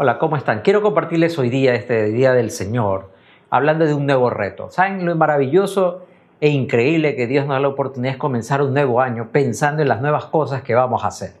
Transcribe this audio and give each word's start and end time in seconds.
Hola, 0.00 0.20
¿cómo 0.20 0.36
están? 0.36 0.60
Quiero 0.60 0.80
compartirles 0.80 1.36
hoy 1.40 1.50
día, 1.50 1.74
este 1.74 2.04
Día 2.04 2.32
del 2.32 2.52
Señor, 2.52 3.10
hablando 3.50 3.84
de 3.84 3.94
un 3.94 4.06
nuevo 4.06 4.30
reto. 4.30 4.70
¿Saben 4.70 5.04
lo 5.04 5.16
maravilloso 5.16 6.06
e 6.40 6.50
increíble 6.50 7.16
que 7.16 7.26
Dios 7.26 7.46
nos 7.46 7.56
da 7.56 7.60
la 7.62 7.66
oportunidad 7.66 8.12
de 8.12 8.18
comenzar 8.18 8.62
un 8.62 8.74
nuevo 8.74 9.00
año 9.00 9.30
pensando 9.32 9.82
en 9.82 9.88
las 9.88 10.00
nuevas 10.00 10.26
cosas 10.26 10.62
que 10.62 10.76
vamos 10.76 11.02
a 11.02 11.08
hacer? 11.08 11.32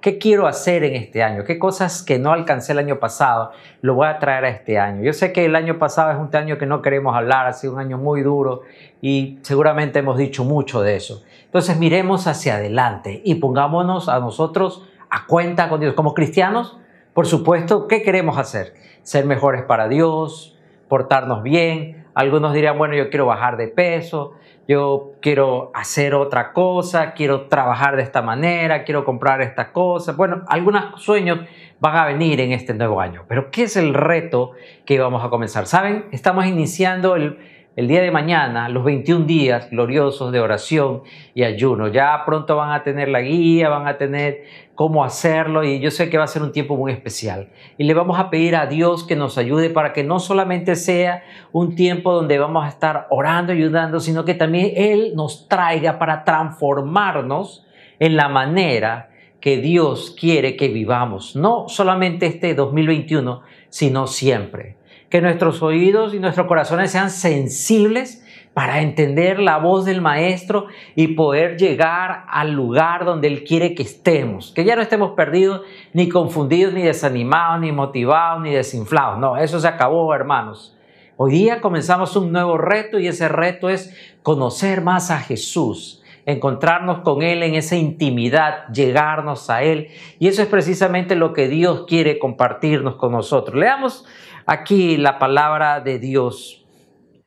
¿Qué 0.00 0.16
quiero 0.16 0.46
hacer 0.46 0.82
en 0.82 0.94
este 0.94 1.22
año? 1.22 1.44
¿Qué 1.44 1.58
cosas 1.58 2.02
que 2.02 2.18
no 2.18 2.32
alcancé 2.32 2.72
el 2.72 2.78
año 2.78 2.98
pasado 2.98 3.50
lo 3.82 3.92
voy 3.92 4.06
a 4.06 4.18
traer 4.18 4.46
a 4.46 4.48
este 4.48 4.78
año? 4.78 5.02
Yo 5.02 5.12
sé 5.12 5.34
que 5.34 5.44
el 5.44 5.54
año 5.54 5.78
pasado 5.78 6.10
es 6.10 6.16
un 6.16 6.34
año 6.34 6.56
que 6.56 6.64
no 6.64 6.80
queremos 6.80 7.14
hablar, 7.14 7.46
ha 7.46 7.52
sido 7.52 7.74
un 7.74 7.80
año 7.80 7.98
muy 7.98 8.22
duro 8.22 8.62
y 9.02 9.40
seguramente 9.42 9.98
hemos 9.98 10.16
dicho 10.16 10.42
mucho 10.42 10.80
de 10.80 10.96
eso. 10.96 11.22
Entonces 11.44 11.76
miremos 11.76 12.26
hacia 12.26 12.54
adelante 12.54 13.20
y 13.26 13.34
pongámonos 13.34 14.08
a 14.08 14.18
nosotros 14.20 14.88
a 15.10 15.26
cuenta 15.26 15.68
con 15.68 15.80
Dios. 15.80 15.92
Como 15.92 16.14
cristianos, 16.14 16.78
por 17.16 17.26
supuesto, 17.26 17.88
¿qué 17.88 18.02
queremos 18.02 18.36
hacer? 18.36 18.74
Ser 19.00 19.24
mejores 19.24 19.62
para 19.62 19.88
Dios, 19.88 20.54
portarnos 20.86 21.42
bien. 21.42 22.04
Algunos 22.14 22.52
dirían, 22.52 22.76
bueno, 22.76 22.94
yo 22.94 23.08
quiero 23.08 23.24
bajar 23.24 23.56
de 23.56 23.68
peso, 23.68 24.34
yo 24.68 25.12
quiero 25.22 25.70
hacer 25.72 26.14
otra 26.14 26.52
cosa, 26.52 27.14
quiero 27.14 27.46
trabajar 27.46 27.96
de 27.96 28.02
esta 28.02 28.20
manera, 28.20 28.84
quiero 28.84 29.06
comprar 29.06 29.40
esta 29.40 29.72
cosa. 29.72 30.12
Bueno, 30.12 30.42
algunos 30.46 31.02
sueños 31.02 31.38
van 31.80 31.96
a 31.96 32.04
venir 32.04 32.38
en 32.40 32.52
este 32.52 32.74
nuevo 32.74 33.00
año. 33.00 33.24
Pero 33.26 33.50
¿qué 33.50 33.62
es 33.62 33.78
el 33.78 33.94
reto 33.94 34.50
que 34.84 34.98
vamos 34.98 35.24
a 35.24 35.30
comenzar? 35.30 35.64
¿Saben? 35.64 36.04
Estamos 36.12 36.44
iniciando 36.44 37.16
el 37.16 37.38
el 37.76 37.88
día 37.88 38.00
de 38.00 38.10
mañana, 38.10 38.70
los 38.70 38.84
21 38.84 39.26
días 39.26 39.68
gloriosos 39.68 40.32
de 40.32 40.40
oración 40.40 41.02
y 41.34 41.44
ayuno. 41.44 41.88
Ya 41.88 42.22
pronto 42.24 42.56
van 42.56 42.72
a 42.72 42.82
tener 42.82 43.08
la 43.08 43.20
guía, 43.20 43.68
van 43.68 43.86
a 43.86 43.98
tener 43.98 44.44
cómo 44.76 45.02
hacerlo 45.02 45.64
y 45.64 45.80
yo 45.80 45.90
sé 45.90 46.08
que 46.08 46.18
va 46.18 46.24
a 46.24 46.28
ser 46.28 46.42
un 46.42 46.52
tiempo 46.52 46.76
muy 46.76 46.92
especial. 46.92 47.48
Y 47.78 47.84
le 47.84 47.94
vamos 47.94 48.20
a 48.20 48.30
pedir 48.30 48.54
a 48.54 48.66
Dios 48.66 49.02
que 49.02 49.16
nos 49.16 49.38
ayude 49.38 49.70
para 49.70 49.92
que 49.92 50.04
no 50.04 50.20
solamente 50.20 50.76
sea 50.76 51.24
un 51.50 51.74
tiempo 51.74 52.12
donde 52.12 52.38
vamos 52.38 52.64
a 52.64 52.68
estar 52.68 53.08
orando 53.10 53.52
y 53.52 53.56
ayudando, 53.56 53.98
sino 53.98 54.24
que 54.24 54.34
también 54.34 54.72
Él 54.76 55.14
nos 55.16 55.48
traiga 55.48 55.98
para 55.98 56.22
transformarnos 56.22 57.66
en 57.98 58.16
la 58.16 58.28
manera 58.28 59.10
que 59.40 59.56
Dios 59.56 60.14
quiere 60.18 60.56
que 60.56 60.68
vivamos. 60.68 61.34
No 61.34 61.68
solamente 61.68 62.26
este 62.26 62.54
2021, 62.54 63.42
sino 63.70 64.06
siempre 64.06 64.76
que 65.08 65.20
nuestros 65.20 65.62
oídos 65.62 66.14
y 66.14 66.18
nuestros 66.18 66.46
corazones 66.46 66.90
sean 66.90 67.10
sensibles 67.10 68.25
para 68.56 68.80
entender 68.80 69.38
la 69.38 69.58
voz 69.58 69.84
del 69.84 70.00
Maestro 70.00 70.68
y 70.94 71.08
poder 71.08 71.58
llegar 71.58 72.24
al 72.26 72.52
lugar 72.52 73.04
donde 73.04 73.28
Él 73.28 73.44
quiere 73.44 73.74
que 73.74 73.82
estemos. 73.82 74.50
Que 74.50 74.64
ya 74.64 74.74
no 74.74 74.80
estemos 74.80 75.10
perdidos, 75.10 75.60
ni 75.92 76.08
confundidos, 76.08 76.72
ni 76.72 76.80
desanimados, 76.80 77.60
ni 77.60 77.70
motivados, 77.70 78.40
ni 78.40 78.52
desinflados. 78.52 79.18
No, 79.18 79.36
eso 79.36 79.60
se 79.60 79.68
acabó, 79.68 80.14
hermanos. 80.14 80.74
Hoy 81.18 81.32
día 81.32 81.60
comenzamos 81.60 82.16
un 82.16 82.32
nuevo 82.32 82.56
reto 82.56 82.98
y 82.98 83.08
ese 83.08 83.28
reto 83.28 83.68
es 83.68 83.94
conocer 84.22 84.80
más 84.80 85.10
a 85.10 85.18
Jesús, 85.18 86.02
encontrarnos 86.24 87.00
con 87.00 87.20
Él 87.20 87.42
en 87.42 87.56
esa 87.56 87.76
intimidad, 87.76 88.68
llegarnos 88.72 89.50
a 89.50 89.64
Él. 89.64 89.88
Y 90.18 90.28
eso 90.28 90.40
es 90.40 90.48
precisamente 90.48 91.14
lo 91.14 91.34
que 91.34 91.48
Dios 91.48 91.84
quiere 91.86 92.18
compartirnos 92.18 92.94
con 92.94 93.12
nosotros. 93.12 93.54
Leamos 93.54 94.06
aquí 94.46 94.96
la 94.96 95.18
palabra 95.18 95.80
de 95.80 95.98
Dios 95.98 96.65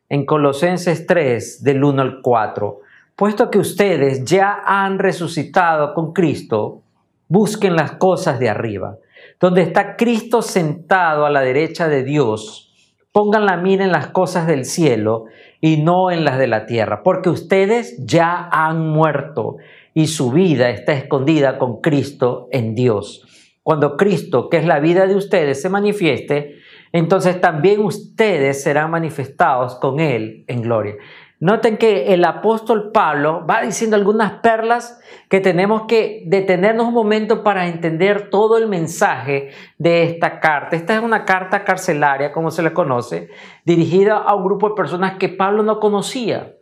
en 0.09 0.25
Colosenses 0.25 1.05
3, 1.05 1.63
del 1.63 1.83
1 1.83 2.01
al 2.01 2.21
4. 2.21 2.79
Puesto 3.15 3.51
que 3.51 3.59
ustedes 3.59 4.25
ya 4.25 4.61
han 4.65 4.97
resucitado 4.97 5.93
con 5.93 6.13
Cristo, 6.13 6.81
busquen 7.27 7.75
las 7.75 7.93
cosas 7.93 8.39
de 8.39 8.49
arriba, 8.49 8.97
donde 9.39 9.61
está 9.61 9.95
Cristo 9.95 10.41
sentado 10.41 11.25
a 11.25 11.29
la 11.29 11.41
derecha 11.41 11.87
de 11.87 12.03
Dios. 12.03 12.73
Pongan 13.11 13.45
la 13.45 13.57
mira 13.57 13.85
en 13.85 13.91
las 13.91 14.07
cosas 14.07 14.47
del 14.47 14.65
cielo 14.65 15.25
y 15.61 15.77
no 15.77 16.11
en 16.11 16.25
las 16.25 16.37
de 16.39 16.47
la 16.47 16.65
tierra, 16.65 17.03
porque 17.03 17.29
ustedes 17.29 17.95
ya 18.05 18.49
han 18.51 18.87
muerto 18.87 19.57
y 19.93 20.07
su 20.07 20.31
vida 20.31 20.69
está 20.69 20.93
escondida 20.93 21.57
con 21.57 21.81
Cristo 21.81 22.47
en 22.51 22.73
Dios. 22.73 23.25
Cuando 23.63 23.97
Cristo, 23.97 24.49
que 24.49 24.57
es 24.57 24.65
la 24.65 24.79
vida 24.79 25.05
de 25.05 25.15
ustedes, 25.15 25.61
se 25.61 25.69
manifieste, 25.69 26.58
entonces 26.91 27.39
también 27.39 27.81
ustedes 27.81 28.63
serán 28.63 28.91
manifestados 28.91 29.75
con 29.75 29.99
Él 29.99 30.43
en 30.47 30.61
gloria. 30.61 30.95
Noten 31.41 31.77
que 31.77 32.13
el 32.13 32.25
apóstol 32.25 32.91
Pablo 32.91 33.45
va 33.49 33.61
diciendo 33.61 33.95
algunas 33.95 34.39
perlas 34.41 34.99
que 35.29 35.39
tenemos 35.39 35.83
que 35.87 36.23
detenernos 36.25 36.87
un 36.87 36.93
momento 36.93 37.43
para 37.43 37.67
entender 37.67 38.29
todo 38.29 38.57
el 38.57 38.67
mensaje 38.67 39.51
de 39.77 40.03
esta 40.03 40.41
carta. 40.41 40.75
Esta 40.75 40.95
es 40.95 41.01
una 41.01 41.23
carta 41.23 41.63
carcelaria, 41.63 42.33
como 42.33 42.51
se 42.51 42.61
le 42.61 42.73
conoce, 42.73 43.29
dirigida 43.63 44.17
a 44.17 44.35
un 44.35 44.43
grupo 44.43 44.69
de 44.69 44.75
personas 44.75 45.17
que 45.17 45.29
Pablo 45.29 45.63
no 45.63 45.79
conocía. 45.79 46.55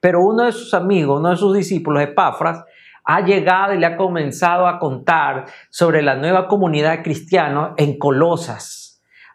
Pero 0.00 0.24
uno 0.24 0.44
de 0.44 0.52
sus 0.52 0.72
amigos, 0.72 1.20
uno 1.20 1.30
de 1.30 1.36
sus 1.36 1.54
discípulos, 1.54 2.02
Epafras, 2.02 2.64
ha 3.04 3.20
llegado 3.20 3.74
y 3.74 3.78
le 3.78 3.86
ha 3.86 3.96
comenzado 3.98 4.66
a 4.66 4.78
contar 4.78 5.46
sobre 5.68 6.00
la 6.00 6.14
nueva 6.14 6.48
comunidad 6.48 7.02
cristiana 7.02 7.74
en 7.76 7.98
Colosas. 7.98 8.87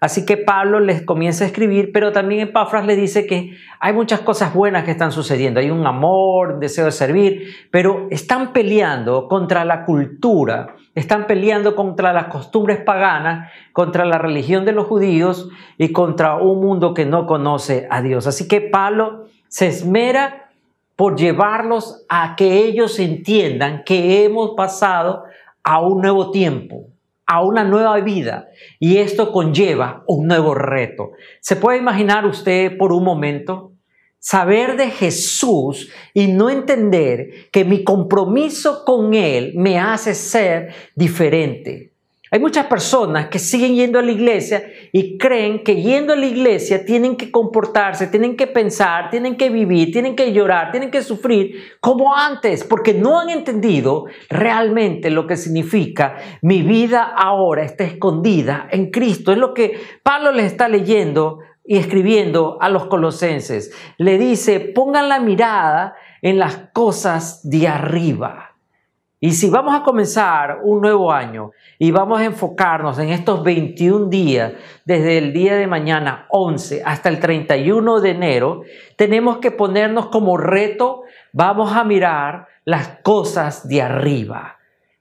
Así 0.04 0.26
que 0.26 0.36
Pablo 0.36 0.82
les 0.82 1.02
comienza 1.02 1.46
a 1.46 1.48
escribir, 1.48 1.94
pero 1.94 2.12
también 2.12 2.42
Epafras 2.42 2.86
le 2.86 2.98
dice 2.98 3.26
que 3.26 3.56
hay 3.80 3.94
muchas 3.94 4.20
cosas 4.20 4.54
buenas 4.54 4.84
que 4.84 4.92
están 4.92 5.14
sucediendo. 5.14 5.62
Hay 5.62 5.72
un 5.72 5.88
amor, 5.88 6.56
un 6.56 6.60
deseo 6.60 6.84
de 6.84 6.92
servir, 6.92 7.56
pero 7.72 8.08
están 8.12 8.52
peleando 8.52 9.30
contra 9.30 9.64
la 9.64 9.86
cultura, 9.86 10.76
están 10.94 11.26
peleando 11.26 11.74
contra 11.74 12.12
las 12.12 12.26
costumbres 12.26 12.82
paganas, 12.82 13.50
contra 13.72 14.04
la 14.04 14.18
religión 14.18 14.66
de 14.66 14.74
los 14.74 14.88
judíos 14.88 15.48
y 15.78 15.94
contra 15.94 16.36
un 16.36 16.60
mundo 16.60 16.94
que 16.94 17.06
no 17.06 17.26
conoce 17.26 17.88
a 17.90 18.02
Dios. 18.02 18.28
Así 18.28 18.46
que 18.50 18.60
Pablo 18.60 19.28
se 19.48 19.68
esmera 19.68 20.50
por 20.98 21.16
llevarlos 21.16 22.04
a 22.10 22.36
que 22.36 22.66
ellos 22.66 23.00
entiendan 23.00 23.86
que 23.86 24.26
hemos 24.26 24.52
pasado 24.58 25.24
a 25.64 25.80
un 25.80 26.02
nuevo 26.02 26.30
tiempo, 26.30 26.88
a 27.26 27.42
una 27.42 27.64
nueva 27.64 28.00
vida 28.02 28.48
y 28.80 28.98
esto 28.98 29.32
conlleva 29.32 30.04
un 30.08 30.28
nuevo 30.28 30.54
reto. 30.54 31.12
¿Se 31.40 31.56
puede 31.56 31.78
imaginar 31.78 32.26
usted 32.26 32.78
por 32.78 32.92
un 32.92 33.04
momento 33.04 33.72
saber 34.20 34.78
de 34.78 34.90
Jesús 34.90 35.92
y 36.14 36.28
no 36.28 36.50
entender 36.50 37.50
que 37.52 37.66
mi 37.66 37.84
compromiso 37.84 38.84
con 38.86 39.14
Él 39.14 39.54
me 39.56 39.80
hace 39.80 40.14
ser 40.16 40.74
diferente? 40.96 41.93
Hay 42.34 42.40
muchas 42.40 42.66
personas 42.66 43.28
que 43.28 43.38
siguen 43.38 43.76
yendo 43.76 44.00
a 44.00 44.02
la 44.02 44.12
iglesia 44.12 44.64
y 44.92 45.20
creen 45.20 45.64
que 45.64 45.84
yendo 45.84 46.14
a 46.14 46.16
la 46.16 46.26
iglesia 46.26 46.84
tienen 46.84 47.16
que 47.16 47.30
comportarse, 47.30 48.08
tienen 48.08 48.36
que 48.36 48.48
pensar, 48.48 49.12
tienen 49.12 49.38
que 49.38 49.52
vivir, 49.52 49.92
tienen 49.92 50.16
que 50.16 50.34
llorar, 50.34 50.72
tienen 50.72 50.90
que 50.90 51.04
sufrir 51.04 51.78
como 51.80 52.16
antes, 52.16 52.64
porque 52.64 52.96
no 52.96 53.20
han 53.20 53.30
entendido 53.30 54.06
realmente 54.32 55.12
lo 55.12 55.28
que 55.28 55.38
significa 55.38 56.16
mi 56.42 56.64
vida 56.64 57.04
ahora 57.04 57.64
está 57.64 57.84
escondida 57.84 58.68
en 58.72 58.90
Cristo. 58.90 59.32
Es 59.32 59.38
lo 59.38 59.54
que 59.54 59.80
Pablo 60.02 60.32
les 60.32 60.48
está 60.48 60.68
leyendo 60.68 61.38
y 61.64 61.78
escribiendo 61.78 62.58
a 62.60 62.70
los 62.70 62.88
colosenses. 62.88 63.72
Le 64.00 64.18
dice, 64.18 64.60
pongan 64.60 65.08
la 65.08 65.20
mirada 65.20 65.94
en 66.24 66.40
las 66.40 66.58
cosas 66.74 67.48
de 67.48 67.68
arriba. 67.68 68.53
Y 69.26 69.32
si 69.32 69.50
vamos 69.50 69.74
a 69.74 69.84
comenzar 69.84 70.60
un 70.64 70.82
nuevo 70.82 71.10
año 71.10 71.52
y 71.80 71.92
vamos 71.92 72.20
a 72.20 72.26
enfocarnos 72.26 73.00
en 73.00 73.08
estos 73.08 73.42
21 73.42 74.08
días, 74.08 74.52
desde 74.84 75.18
el 75.18 75.32
día 75.32 75.56
de 75.56 75.66
mañana 75.66 76.26
11 76.28 76.82
hasta 76.84 77.08
el 77.08 77.22
31 77.22 78.02
de 78.02 78.10
enero, 78.10 78.64
tenemos 78.98 79.38
que 79.38 79.50
ponernos 79.50 80.08
como 80.08 80.36
reto, 80.36 81.04
vamos 81.32 81.72
a 81.72 81.86
mirar 81.86 82.48
las 82.66 83.00
cosas 83.02 83.66
de 83.66 83.82
arriba. 83.82 84.58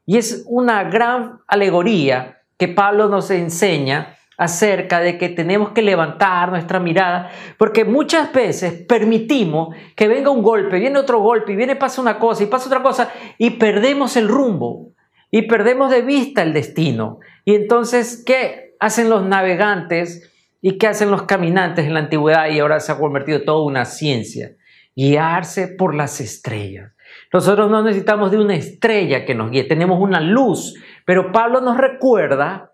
Y 0.06 0.18
es 0.18 0.44
una 0.46 0.84
gran 0.84 1.40
alegoría 1.48 2.42
que 2.56 2.68
Pablo 2.68 3.08
nos 3.08 3.28
enseña 3.32 4.14
acerca 4.36 5.00
de 5.00 5.18
que 5.18 5.28
tenemos 5.28 5.70
que 5.70 5.82
levantar 5.82 6.50
nuestra 6.50 6.80
mirada, 6.80 7.30
porque 7.58 7.84
muchas 7.84 8.32
veces 8.32 8.84
permitimos 8.88 9.74
que 9.94 10.08
venga 10.08 10.30
un 10.30 10.42
golpe, 10.42 10.78
viene 10.78 10.98
otro 10.98 11.20
golpe, 11.20 11.52
y 11.52 11.56
viene, 11.56 11.76
pasa 11.76 12.00
una 12.00 12.18
cosa 12.18 12.42
y 12.42 12.46
pasa 12.46 12.66
otra 12.66 12.82
cosa, 12.82 13.10
y 13.38 13.50
perdemos 13.50 14.16
el 14.16 14.28
rumbo, 14.28 14.92
y 15.30 15.42
perdemos 15.42 15.90
de 15.90 16.02
vista 16.02 16.42
el 16.42 16.52
destino. 16.52 17.18
Y 17.44 17.54
entonces, 17.54 18.22
¿qué 18.24 18.74
hacen 18.80 19.08
los 19.08 19.24
navegantes 19.24 20.30
y 20.60 20.78
qué 20.78 20.88
hacen 20.88 21.10
los 21.10 21.22
caminantes 21.22 21.86
en 21.86 21.94
la 21.94 22.00
antigüedad 22.00 22.48
y 22.48 22.60
ahora 22.60 22.80
se 22.80 22.92
ha 22.92 22.98
convertido 22.98 23.42
toda 23.42 23.64
una 23.64 23.84
ciencia? 23.84 24.52
Guiarse 24.94 25.68
por 25.68 25.94
las 25.94 26.20
estrellas. 26.20 26.92
Nosotros 27.32 27.70
no 27.70 27.82
necesitamos 27.82 28.30
de 28.30 28.38
una 28.38 28.54
estrella 28.54 29.24
que 29.24 29.34
nos 29.34 29.50
guíe, 29.50 29.64
tenemos 29.64 30.00
una 30.00 30.20
luz, 30.20 30.74
pero 31.06 31.32
Pablo 31.32 31.60
nos 31.60 31.78
recuerda 31.78 32.71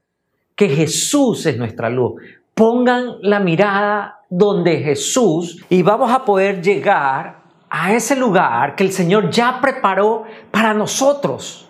que 0.59 0.69
Jesús 0.69 1.47
es 1.47 1.57
nuestra 1.57 1.89
luz. 1.89 2.21
Pongan 2.53 3.19
la 3.23 3.39
mirada 3.39 4.23
donde 4.29 4.79
Jesús 4.79 5.65
y 5.71 5.83
vamos 5.83 6.11
a 6.11 6.25
poder 6.25 6.61
llegar 6.61 7.45
a 7.71 7.95
ese 7.95 8.17
lugar 8.17 8.75
que 8.75 8.83
el 8.83 8.91
Señor 8.91 9.31
ya 9.31 9.61
preparó 9.61 10.25
para 10.51 10.75
nosotros. 10.75 11.69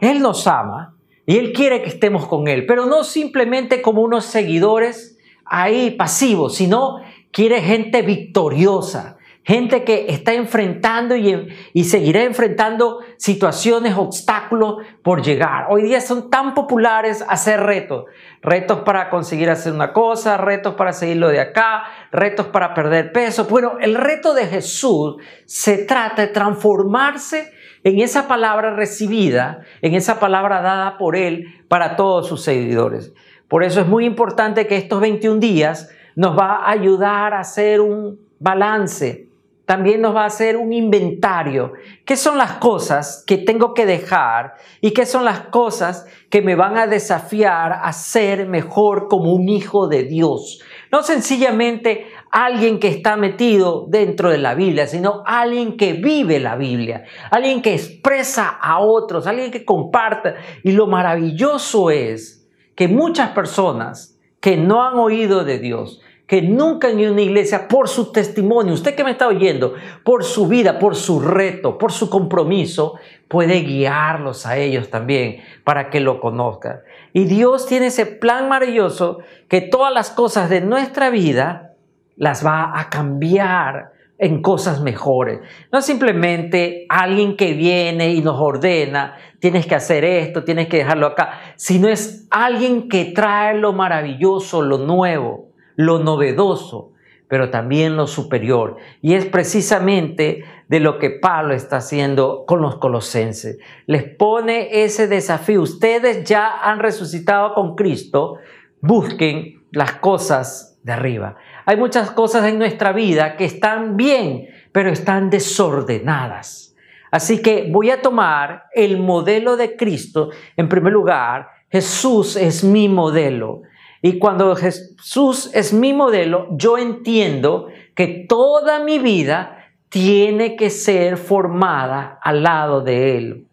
Él 0.00 0.22
nos 0.22 0.46
ama 0.46 0.96
Y 1.26 1.36
Él 1.36 1.52
quiere 1.52 1.82
que 1.82 1.90
estemos 1.90 2.26
con 2.26 2.48
Él, 2.48 2.64
pero 2.64 2.86
no 2.86 3.04
simplemente 3.04 3.82
como 3.82 4.00
unos 4.00 4.24
seguidores 4.24 5.18
ahí 5.44 5.90
pasivos, 5.90 6.54
sino 6.54 6.96
quiere 7.30 7.60
gente 7.60 8.00
victoriosa, 8.00 9.18
gente 9.50 9.82
que 9.82 10.06
está 10.10 10.32
enfrentando 10.32 11.16
y, 11.16 11.48
y, 11.72 11.82
seguirá 11.82 12.22
enfrentando 12.22 13.00
situaciones, 13.16 13.96
obstáculos 13.96 14.76
por 15.02 15.22
llegar. 15.22 15.66
Hoy 15.70 15.82
día 15.82 16.00
son 16.00 16.30
tan 16.30 16.54
populares 16.54 17.24
hacer 17.28 17.58
retos. 17.58 18.04
Retos 18.42 18.82
para 18.82 19.10
conseguir 19.10 19.50
hacer 19.50 19.72
una 19.72 19.92
cosa, 19.92 20.36
retos 20.36 20.74
para 20.74 20.92
seguirlo 20.92 21.26
de 21.30 21.40
acá, 21.40 21.82
retos 22.12 22.46
para 22.46 22.74
perder 22.74 23.10
peso. 23.10 23.46
Bueno, 23.46 23.72
el 23.80 23.96
reto 23.96 24.34
de 24.34 24.46
Jesús 24.46 25.16
se 25.46 25.78
trata 25.78 26.22
de 26.22 26.28
transformarse 26.28 27.52
en 27.82 27.98
esa 27.98 28.28
palabra 28.28 28.76
recibida, 28.76 29.62
en 29.82 29.94
esa 29.96 30.20
palabra 30.20 30.62
dada 30.62 30.96
por 30.96 31.16
Él 31.16 31.64
para 31.66 31.96
todos 31.96 32.28
sus 32.28 32.44
seguidores. 32.44 33.12
Por 33.48 33.64
eso 33.64 33.80
es 33.80 33.88
muy 33.88 34.04
importante 34.04 34.68
que 34.68 34.76
estos 34.76 35.00
21 35.00 35.40
días 35.40 35.90
nos 36.14 36.38
va 36.38 36.58
a 36.58 36.70
ayudar 36.70 37.34
a 37.34 37.40
hacer 37.40 37.80
un 37.80 38.20
balance 38.38 39.29
también 39.70 40.00
nos 40.00 40.16
va 40.16 40.24
a 40.24 40.26
hacer 40.26 40.56
un 40.56 40.72
inventario. 40.72 41.74
¿Qué 42.04 42.16
son 42.16 42.36
las 42.36 42.54
cosas 42.54 43.22
que 43.24 43.38
tengo 43.38 43.72
que 43.72 43.86
dejar 43.86 44.54
y 44.80 44.90
qué 44.90 45.06
son 45.06 45.24
las 45.24 45.42
cosas 45.42 46.08
que 46.28 46.42
me 46.42 46.56
van 46.56 46.76
a 46.76 46.88
desafiar 46.88 47.78
a 47.80 47.92
ser 47.92 48.48
mejor 48.48 49.06
como 49.06 49.32
un 49.32 49.48
hijo 49.48 49.86
de 49.86 50.02
Dios? 50.02 50.60
No 50.90 51.04
sencillamente 51.04 52.08
alguien 52.32 52.80
que 52.80 52.88
está 52.88 53.16
metido 53.16 53.86
dentro 53.88 54.30
de 54.30 54.38
la 54.38 54.56
Biblia, 54.56 54.88
sino 54.88 55.22
alguien 55.24 55.76
que 55.76 55.92
vive 55.92 56.40
la 56.40 56.56
Biblia, 56.56 57.04
alguien 57.30 57.62
que 57.62 57.74
expresa 57.74 58.48
a 58.48 58.80
otros, 58.80 59.28
alguien 59.28 59.52
que 59.52 59.64
comparte. 59.64 60.34
Y 60.64 60.72
lo 60.72 60.88
maravilloso 60.88 61.92
es 61.92 62.44
que 62.74 62.88
muchas 62.88 63.30
personas 63.30 64.18
que 64.40 64.56
no 64.56 64.82
han 64.82 64.94
oído 64.98 65.44
de 65.44 65.60
Dios, 65.60 66.00
que 66.30 66.42
nunca 66.42 66.88
en 66.88 67.10
una 67.10 67.22
iglesia, 67.22 67.66
por 67.66 67.88
su 67.88 68.12
testimonio, 68.12 68.72
usted 68.72 68.94
que 68.94 69.02
me 69.02 69.10
está 69.10 69.26
oyendo, 69.26 69.74
por 70.04 70.22
su 70.22 70.46
vida, 70.46 70.78
por 70.78 70.94
su 70.94 71.18
reto, 71.18 71.76
por 71.76 71.90
su 71.90 72.08
compromiso, 72.08 72.94
puede 73.26 73.62
guiarlos 73.62 74.46
a 74.46 74.56
ellos 74.56 74.90
también 74.90 75.42
para 75.64 75.90
que 75.90 75.98
lo 75.98 76.20
conozcan. 76.20 76.82
Y 77.12 77.24
Dios 77.24 77.66
tiene 77.66 77.86
ese 77.86 78.06
plan 78.06 78.48
maravilloso 78.48 79.18
que 79.48 79.60
todas 79.60 79.92
las 79.92 80.10
cosas 80.10 80.48
de 80.48 80.60
nuestra 80.60 81.10
vida 81.10 81.72
las 82.14 82.46
va 82.46 82.78
a 82.78 82.90
cambiar 82.90 83.90
en 84.16 84.40
cosas 84.40 84.80
mejores. 84.80 85.40
No 85.72 85.82
simplemente 85.82 86.86
alguien 86.90 87.36
que 87.36 87.54
viene 87.54 88.14
y 88.14 88.20
nos 88.20 88.40
ordena, 88.40 89.16
tienes 89.40 89.66
que 89.66 89.74
hacer 89.74 90.04
esto, 90.04 90.44
tienes 90.44 90.68
que 90.68 90.76
dejarlo 90.76 91.08
acá, 91.08 91.40
sino 91.56 91.88
es 91.88 92.28
alguien 92.30 92.88
que 92.88 93.06
trae 93.06 93.58
lo 93.58 93.72
maravilloso, 93.72 94.62
lo 94.62 94.78
nuevo 94.78 95.49
lo 95.80 95.98
novedoso, 95.98 96.92
pero 97.28 97.50
también 97.50 97.96
lo 97.96 98.06
superior. 98.06 98.76
Y 99.00 99.14
es 99.14 99.24
precisamente 99.26 100.44
de 100.68 100.80
lo 100.80 100.98
que 100.98 101.10
Pablo 101.10 101.54
está 101.54 101.76
haciendo 101.76 102.44
con 102.46 102.60
los 102.60 102.76
colosenses. 102.76 103.58
Les 103.86 104.02
pone 104.02 104.82
ese 104.82 105.06
desafío. 105.06 105.62
Ustedes 105.62 106.24
ya 106.24 106.60
han 106.62 106.80
resucitado 106.80 107.54
con 107.54 107.76
Cristo, 107.76 108.36
busquen 108.80 109.64
las 109.72 109.92
cosas 109.92 110.78
de 110.82 110.92
arriba. 110.92 111.36
Hay 111.66 111.76
muchas 111.76 112.10
cosas 112.10 112.44
en 112.46 112.58
nuestra 112.58 112.92
vida 112.92 113.36
que 113.36 113.44
están 113.44 113.96
bien, 113.96 114.48
pero 114.72 114.90
están 114.90 115.30
desordenadas. 115.30 116.74
Así 117.10 117.42
que 117.42 117.68
voy 117.70 117.90
a 117.90 118.02
tomar 118.02 118.64
el 118.74 118.98
modelo 118.98 119.56
de 119.56 119.76
Cristo. 119.76 120.30
En 120.56 120.68
primer 120.68 120.92
lugar, 120.92 121.48
Jesús 121.70 122.36
es 122.36 122.64
mi 122.64 122.88
modelo. 122.88 123.62
Y 124.02 124.18
cuando 124.18 124.56
Jesús 124.56 125.50
es 125.52 125.72
mi 125.72 125.92
modelo, 125.92 126.48
yo 126.52 126.78
entiendo 126.78 127.68
que 127.94 128.24
toda 128.28 128.82
mi 128.82 128.98
vida 128.98 129.68
tiene 129.90 130.56
que 130.56 130.70
ser 130.70 131.16
formada 131.18 132.18
al 132.22 132.42
lado 132.42 132.80
de 132.80 133.18
Él. 133.18 133.46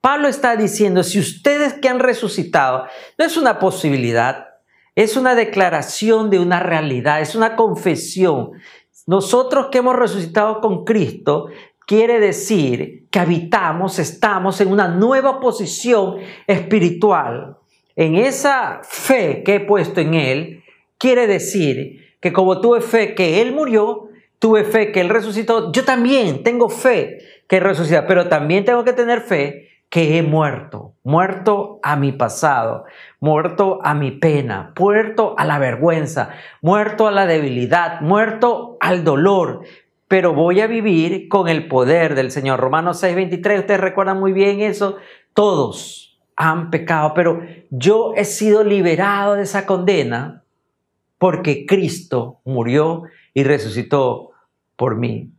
Pablo 0.00 0.28
está 0.28 0.56
diciendo, 0.56 1.02
si 1.02 1.20
ustedes 1.20 1.74
que 1.74 1.88
han 1.88 2.00
resucitado, 2.00 2.86
no 3.18 3.24
es 3.24 3.36
una 3.36 3.58
posibilidad, 3.58 4.48
es 4.96 5.16
una 5.16 5.34
declaración 5.34 6.30
de 6.30 6.38
una 6.38 6.58
realidad, 6.58 7.20
es 7.20 7.34
una 7.34 7.54
confesión. 7.54 8.52
Nosotros 9.06 9.66
que 9.70 9.78
hemos 9.78 9.94
resucitado 9.94 10.60
con 10.60 10.84
Cristo, 10.84 11.48
quiere 11.86 12.18
decir 12.18 13.06
que 13.10 13.18
habitamos, 13.20 13.98
estamos 13.98 14.60
en 14.60 14.72
una 14.72 14.88
nueva 14.88 15.38
posición 15.38 16.16
espiritual 16.46 17.59
en 18.00 18.16
esa 18.16 18.80
fe 18.82 19.42
que 19.44 19.56
he 19.56 19.60
puesto 19.60 20.00
en 20.00 20.14
Él, 20.14 20.64
quiere 20.96 21.26
decir 21.26 22.16
que 22.20 22.32
como 22.32 22.62
tuve 22.62 22.80
fe 22.80 23.14
que 23.14 23.42
Él 23.42 23.52
murió, 23.52 24.08
tuve 24.38 24.64
fe 24.64 24.90
que 24.90 25.02
Él 25.02 25.10
resucitó, 25.10 25.70
yo 25.70 25.84
también 25.84 26.42
tengo 26.42 26.70
fe 26.70 27.18
que 27.46 27.60
resucita, 27.60 28.06
pero 28.06 28.26
también 28.26 28.64
tengo 28.64 28.84
que 28.84 28.94
tener 28.94 29.20
fe 29.20 29.68
que 29.90 30.16
he 30.16 30.22
muerto, 30.22 30.94
muerto 31.02 31.78
a 31.82 31.96
mi 31.96 32.12
pasado, 32.12 32.86
muerto 33.20 33.80
a 33.82 33.92
mi 33.92 34.12
pena, 34.12 34.72
muerto 34.78 35.34
a 35.36 35.44
la 35.44 35.58
vergüenza, 35.58 36.30
muerto 36.62 37.06
a 37.06 37.10
la 37.10 37.26
debilidad, 37.26 38.00
muerto 38.00 38.78
al 38.80 39.04
dolor, 39.04 39.60
pero 40.08 40.32
voy 40.32 40.62
a 40.62 40.66
vivir 40.66 41.28
con 41.28 41.50
el 41.50 41.68
poder 41.68 42.14
del 42.14 42.30
Señor. 42.30 42.60
Romanos 42.60 43.02
6:23, 43.02 43.58
ustedes 43.58 43.80
recuerdan 43.80 44.18
muy 44.18 44.32
bien 44.32 44.62
eso, 44.62 44.96
todos 45.34 46.09
han 46.42 46.70
pecado, 46.70 47.12
pero 47.14 47.42
yo 47.68 48.14
he 48.16 48.24
sido 48.24 48.64
liberado 48.64 49.34
de 49.34 49.42
esa 49.42 49.66
condena 49.66 50.42
porque 51.18 51.66
Cristo 51.66 52.40
murió 52.46 53.02
y 53.34 53.44
resucitó 53.44 54.30
por 54.74 54.96
mí. 54.96 55.32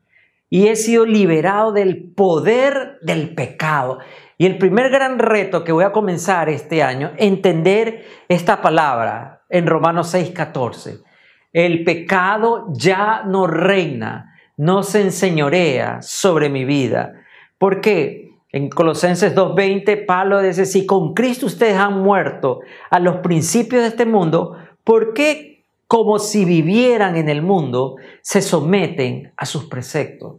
Y 0.47 0.67
he 0.67 0.75
sido 0.75 1.07
liberado 1.07 1.71
del 1.71 2.03
poder 2.03 2.99
del 3.01 3.33
pecado. 3.33 3.97
Y 4.37 4.45
el 4.45 4.59
primer 4.59 4.91
gran 4.91 5.17
reto 5.17 5.63
que 5.63 5.71
voy 5.71 5.85
a 5.85 5.91
comenzar 5.91 6.49
este 6.49 6.83
año, 6.83 7.13
entender 7.17 8.05
esta 8.29 8.61
palabra 8.61 9.41
en 9.49 9.65
Romanos 9.65 10.13
6:14. 10.13 11.01
El 11.51 11.83
pecado 11.83 12.67
ya 12.73 13.23
no 13.25 13.47
reina, 13.47 14.35
no 14.55 14.83
se 14.83 15.01
enseñorea 15.01 16.03
sobre 16.03 16.49
mi 16.49 16.63
vida. 16.63 17.23
¿Por 17.57 17.81
qué? 17.81 18.30
En 18.51 18.69
Colosenses 18.69 19.33
2.20, 19.33 20.05
Pablo 20.05 20.41
dice, 20.41 20.65
si 20.65 20.85
con 20.85 21.13
Cristo 21.13 21.45
ustedes 21.45 21.77
han 21.77 22.01
muerto 22.01 22.59
a 22.89 22.99
los 22.99 23.17
principios 23.17 23.81
de 23.81 23.87
este 23.87 24.05
mundo, 24.05 24.57
¿por 24.83 25.13
qué 25.13 25.63
como 25.87 26.19
si 26.19 26.43
vivieran 26.43 27.15
en 27.15 27.29
el 27.29 27.41
mundo 27.41 27.95
se 28.21 28.41
someten 28.41 29.31
a 29.37 29.45
sus 29.45 29.65
preceptos? 29.65 30.35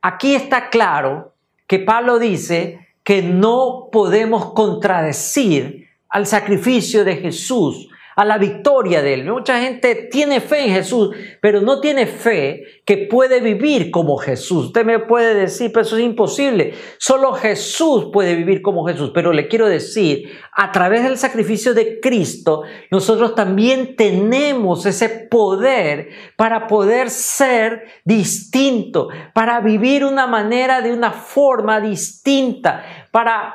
Aquí 0.00 0.34
está 0.34 0.70
claro 0.70 1.34
que 1.66 1.78
Pablo 1.78 2.18
dice 2.18 2.86
que 3.02 3.22
no 3.22 3.88
podemos 3.92 4.52
contradecir 4.52 5.88
al 6.08 6.26
sacrificio 6.26 7.04
de 7.04 7.16
Jesús 7.16 7.88
a 8.16 8.24
la 8.24 8.38
victoria 8.38 9.02
de 9.02 9.12
Él. 9.14 9.30
Mucha 9.30 9.60
gente 9.60 10.08
tiene 10.10 10.40
fe 10.40 10.64
en 10.64 10.74
Jesús, 10.74 11.14
pero 11.42 11.60
no 11.60 11.80
tiene 11.80 12.06
fe 12.06 12.64
que 12.86 12.96
puede 12.96 13.40
vivir 13.40 13.90
como 13.90 14.16
Jesús. 14.16 14.66
Usted 14.66 14.86
me 14.86 14.98
puede 15.00 15.34
decir, 15.34 15.70
pero 15.70 15.82
eso 15.82 15.98
es 15.98 16.04
imposible. 16.04 16.72
Solo 16.96 17.34
Jesús 17.34 18.08
puede 18.10 18.34
vivir 18.34 18.62
como 18.62 18.86
Jesús. 18.86 19.10
Pero 19.12 19.34
le 19.34 19.48
quiero 19.48 19.68
decir, 19.68 20.30
a 20.52 20.72
través 20.72 21.02
del 21.02 21.18
sacrificio 21.18 21.74
de 21.74 22.00
Cristo, 22.00 22.62
nosotros 22.90 23.34
también 23.34 23.96
tenemos 23.96 24.86
ese 24.86 25.10
poder 25.10 26.08
para 26.36 26.66
poder 26.68 27.10
ser 27.10 27.84
distinto, 28.04 29.08
para 29.34 29.60
vivir 29.60 30.06
una 30.06 30.26
manera 30.26 30.80
de 30.80 30.90
una 30.90 31.12
forma 31.12 31.82
distinta, 31.82 32.82
para 33.10 33.54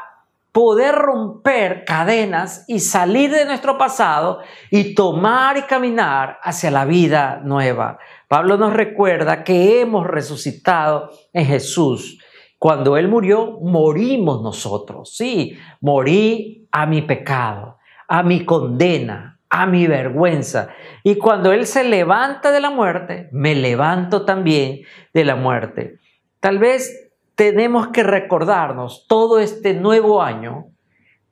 poder 0.52 0.96
romper 0.96 1.86
cadenas 1.86 2.66
y 2.68 2.80
salir 2.80 3.32
de 3.32 3.46
nuestro 3.46 3.78
pasado 3.78 4.40
y 4.70 4.94
tomar 4.94 5.58
y 5.58 5.62
caminar 5.64 6.40
hacia 6.44 6.72
la 6.72 6.86
vida 6.86 7.42
nueva. 7.44 8.00
Pablo 8.28 8.58
nos 8.58 8.74
recuerda 8.74 9.44
que 9.44 9.82
hemos 9.82 10.08
resucitado 10.08 11.10
en 11.34 11.46
Jesús. 11.46 12.20
Cuando 12.60 12.98
Él 12.98 13.08
murió, 13.08 13.60
morimos 13.62 14.42
nosotros. 14.42 15.16
Sí, 15.16 15.58
morí 15.80 16.68
a 16.72 16.86
mi 16.86 17.02
pecado, 17.02 17.78
a 18.08 18.22
mi 18.22 18.46
condena, 18.46 19.40
a 19.50 19.66
mi 19.66 19.88
vergüenza. 19.88 20.70
Y 21.04 21.16
cuando 21.16 21.54
Él 21.54 21.66
se 21.66 21.84
levanta 21.84 22.52
de 22.52 22.60
la 22.60 22.70
muerte, 22.70 23.30
me 23.32 23.56
levanto 23.56 24.26
también 24.26 24.82
de 25.14 25.26
la 25.26 25.36
muerte. 25.36 25.98
Tal 26.40 26.60
vez 26.60 27.01
tenemos 27.42 27.88
que 27.88 28.04
recordarnos 28.04 29.08
todo 29.08 29.40
este 29.40 29.74
nuevo 29.74 30.22
año 30.22 30.68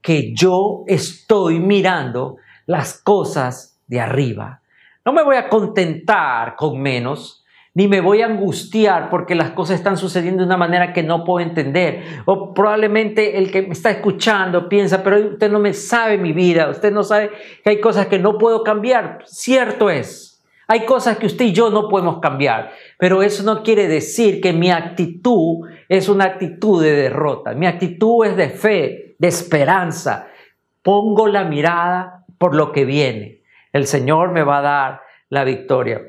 que 0.01 0.33
yo 0.33 0.83
estoy 0.87 1.59
mirando 1.59 2.37
las 2.65 2.99
cosas 2.99 3.79
de 3.85 3.99
arriba. 3.99 4.63
No 5.05 5.13
me 5.13 5.21
voy 5.21 5.35
a 5.35 5.47
contentar 5.47 6.55
con 6.55 6.81
menos, 6.81 7.45
ni 7.75 7.87
me 7.87 8.01
voy 8.01 8.23
a 8.23 8.25
angustiar 8.25 9.11
porque 9.11 9.35
las 9.35 9.51
cosas 9.51 9.75
están 9.75 9.97
sucediendo 9.97 10.41
de 10.41 10.47
una 10.47 10.57
manera 10.57 10.93
que 10.93 11.03
no 11.03 11.23
puedo 11.23 11.45
entender. 11.45 12.01
O 12.25 12.55
probablemente 12.55 13.37
el 13.37 13.51
que 13.51 13.61
me 13.61 13.73
está 13.73 13.91
escuchando 13.91 14.67
piensa, 14.67 15.03
pero 15.03 15.33
usted 15.33 15.51
no 15.51 15.59
me 15.59 15.73
sabe 15.73 16.17
mi 16.17 16.33
vida, 16.33 16.71
usted 16.71 16.91
no 16.91 17.03
sabe 17.03 17.29
que 17.63 17.69
hay 17.69 17.79
cosas 17.79 18.07
que 18.07 18.17
no 18.17 18.39
puedo 18.39 18.63
cambiar. 18.63 19.19
Cierto 19.25 19.91
es, 19.91 20.43
hay 20.67 20.85
cosas 20.85 21.17
que 21.17 21.25
usted 21.25 21.45
y 21.45 21.51
yo 21.51 21.69
no 21.69 21.87
podemos 21.87 22.19
cambiar, 22.19 22.71
pero 22.97 23.21
eso 23.23 23.41
no 23.41 23.61
quiere 23.61 23.87
decir 23.87 24.39
que 24.39 24.53
mi 24.53 24.69
actitud 24.69 25.67
es 25.89 26.07
una 26.07 26.25
actitud 26.25 26.83
de 26.83 26.91
derrota. 26.91 27.53
Mi 27.53 27.65
actitud 27.65 28.25
es 28.25 28.37
de 28.37 28.49
fe, 28.49 29.15
de 29.17 29.27
esperanza. 29.27 30.27
Pongo 30.83 31.27
la 31.27 31.43
mirada 31.43 32.25
por 32.37 32.55
lo 32.55 32.71
que 32.71 32.85
viene. 32.85 33.41
El 33.73 33.87
Señor 33.87 34.31
me 34.31 34.43
va 34.43 34.59
a 34.59 34.61
dar 34.61 35.01
la 35.29 35.43
victoria. 35.43 35.99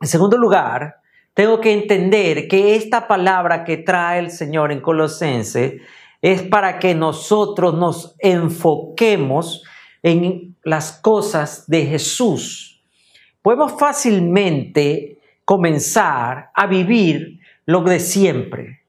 En 0.00 0.08
segundo 0.08 0.38
lugar, 0.38 1.00
tengo 1.34 1.60
que 1.60 1.72
entender 1.72 2.46
que 2.46 2.76
esta 2.76 3.08
palabra 3.08 3.64
que 3.64 3.78
trae 3.78 4.20
el 4.20 4.30
Señor 4.30 4.70
en 4.70 4.80
Colosense 4.80 5.80
es 6.22 6.42
para 6.42 6.78
que 6.78 6.94
nosotros 6.94 7.74
nos 7.74 8.14
enfoquemos 8.20 9.64
en 10.02 10.56
las 10.62 10.92
cosas 10.92 11.64
de 11.66 11.84
Jesús. 11.86 12.82
Podemos 13.42 13.72
fácilmente 13.78 15.18
comenzar 15.44 16.50
a 16.54 16.66
vivir 16.66 17.40
lo 17.66 17.82
de 17.82 17.98
siempre. 17.98 18.79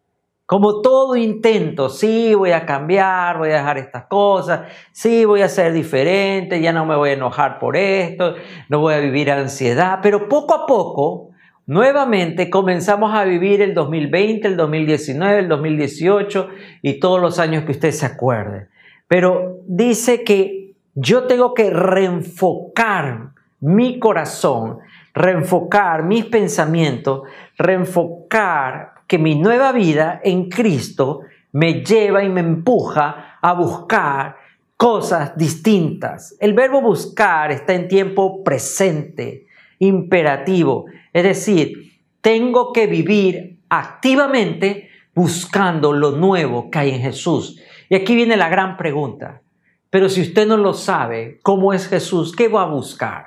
Como 0.51 0.81
todo 0.81 1.15
intento, 1.15 1.87
sí, 1.87 2.35
voy 2.35 2.51
a 2.51 2.65
cambiar, 2.65 3.37
voy 3.37 3.51
a 3.51 3.59
dejar 3.59 3.77
estas 3.77 4.07
cosas, 4.07 4.63
sí, 4.91 5.23
voy 5.23 5.43
a 5.43 5.47
ser 5.47 5.71
diferente, 5.71 6.59
ya 6.59 6.73
no 6.73 6.85
me 6.85 6.97
voy 6.97 7.11
a 7.11 7.13
enojar 7.13 7.57
por 7.57 7.77
esto, 7.77 8.35
no 8.67 8.79
voy 8.79 8.95
a 8.95 8.99
vivir 8.99 9.31
ansiedad, 9.31 9.99
pero 10.03 10.27
poco 10.27 10.53
a 10.53 10.65
poco, 10.65 11.29
nuevamente 11.67 12.49
comenzamos 12.49 13.13
a 13.13 13.23
vivir 13.23 13.61
el 13.61 13.73
2020, 13.73 14.45
el 14.45 14.57
2019, 14.57 15.39
el 15.39 15.47
2018 15.47 16.49
y 16.81 16.99
todos 16.99 17.21
los 17.21 17.39
años 17.39 17.63
que 17.63 17.71
usted 17.71 17.91
se 17.91 18.05
acuerde. 18.05 18.67
Pero 19.07 19.59
dice 19.67 20.25
que 20.25 20.73
yo 20.95 21.27
tengo 21.27 21.53
que 21.53 21.69
reenfocar 21.69 23.29
mi 23.61 23.99
corazón, 23.99 24.79
reenfocar 25.13 26.03
mis 26.03 26.25
pensamientos, 26.25 27.21
reenfocar 27.57 28.95
que 29.11 29.17
mi 29.17 29.35
nueva 29.35 29.73
vida 29.73 30.21
en 30.23 30.47
Cristo 30.47 31.23
me 31.51 31.83
lleva 31.83 32.23
y 32.23 32.29
me 32.29 32.39
empuja 32.39 33.39
a 33.41 33.51
buscar 33.51 34.37
cosas 34.77 35.35
distintas. 35.35 36.37
El 36.39 36.53
verbo 36.53 36.81
buscar 36.81 37.51
está 37.51 37.73
en 37.73 37.89
tiempo 37.89 38.41
presente, 38.41 39.47
imperativo. 39.79 40.85
Es 41.11 41.23
decir, 41.23 41.91
tengo 42.21 42.71
que 42.71 42.87
vivir 42.87 43.59
activamente 43.67 44.87
buscando 45.13 45.91
lo 45.91 46.11
nuevo 46.11 46.71
que 46.71 46.79
hay 46.79 46.91
en 46.91 47.01
Jesús. 47.01 47.61
Y 47.89 47.95
aquí 47.95 48.15
viene 48.15 48.37
la 48.37 48.47
gran 48.47 48.77
pregunta. 48.77 49.41
Pero 49.89 50.07
si 50.07 50.21
usted 50.21 50.47
no 50.47 50.55
lo 50.55 50.73
sabe, 50.73 51.37
¿cómo 51.43 51.73
es 51.73 51.89
Jesús? 51.89 52.33
¿Qué 52.33 52.47
va 52.47 52.61
a 52.61 52.67
buscar? 52.67 53.25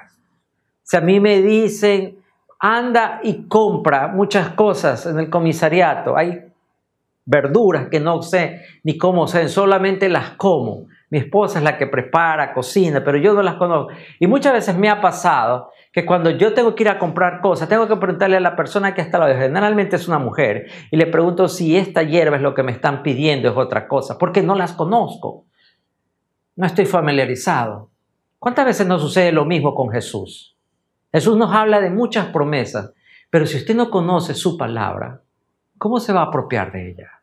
Si 0.82 0.96
a 0.96 1.02
mí 1.02 1.20
me 1.20 1.42
dicen, 1.42 2.24
anda 2.58 3.20
y 3.23 3.49
compra 3.49 4.08
muchas 4.08 4.50
cosas 4.50 5.06
en 5.06 5.18
el 5.18 5.30
comisariato. 5.30 6.16
Hay 6.16 6.40
verduras 7.25 7.88
que 7.88 8.00
no 8.00 8.23
sé 8.23 8.62
ni 8.82 8.99
cómo 8.99 9.26
sé, 9.26 9.49
solamente 9.49 10.08
las 10.08 10.30
como. 10.30 10.87
Mi 11.11 11.18
esposa 11.18 11.58
es 11.58 11.64
la 11.64 11.78
que 11.78 11.87
prepara, 11.87 12.52
cocina, 12.52 13.04
pero 13.04 13.18
yo 13.18 13.34
no 13.34 13.42
las 13.42 13.54
conozco. 13.54 13.92
Y 14.18 14.26
muchas 14.26 14.52
veces 14.52 14.76
me 14.76 14.88
ha 14.88 15.00
pasado 15.00 15.70
que 15.92 16.04
cuando 16.04 16.30
yo 16.30 16.54
tengo 16.54 16.75
que 16.75 16.82
ir 16.82 16.88
a 16.88 16.99
comprar 16.99 17.40
cosas, 17.40 17.68
tengo 17.68 17.87
que 17.87 17.96
preguntarle 17.96 18.37
a 18.37 18.40
la 18.40 18.56
persona 18.56 18.94
que 18.94 19.00
está 19.00 19.18
al 19.18 19.28
lado, 19.28 19.40
generalmente 19.40 19.94
es 19.94 20.08
una 20.08 20.18
mujer, 20.18 20.66
y 20.90 20.96
le 20.96 21.06
pregunto 21.06 21.46
si 21.46 21.76
esta 21.76 22.02
hierba 22.02 22.37
es 22.37 22.42
lo 22.42 22.52
que 22.52 22.64
me 22.64 22.73
están 22.73 23.04
pidiendo, 23.04 23.49
es 23.49 23.56
otra 23.56 23.87
cosa, 23.87 24.18
porque 24.18 24.42
no 24.42 24.56
las 24.56 24.73
conozco. 24.73 25.44
No 26.56 26.66
estoy 26.66 26.87
familiarizado. 26.87 27.90
¿Cuántas 28.40 28.66
veces 28.66 28.87
nos 28.87 29.00
sucede 29.00 29.30
lo 29.30 29.44
mismo 29.44 29.75
con 29.75 29.90
Jesús? 29.90 30.53
Jesús 31.14 31.37
nos 31.37 31.54
habla 31.54 31.80
de 31.80 31.90
muchas 31.90 32.26
promesas, 32.26 32.92
pero 33.30 33.47
si 33.47 33.59
usted 33.59 33.76
no 33.76 33.88
conoce 33.88 34.35
su 34.35 34.59
palabra, 34.59 35.21
¿cómo 35.78 36.00
se 36.00 36.12
va 36.12 36.23
a 36.23 36.25
apropiar 36.25 36.73
de 36.73 36.90
ella? 36.90 37.21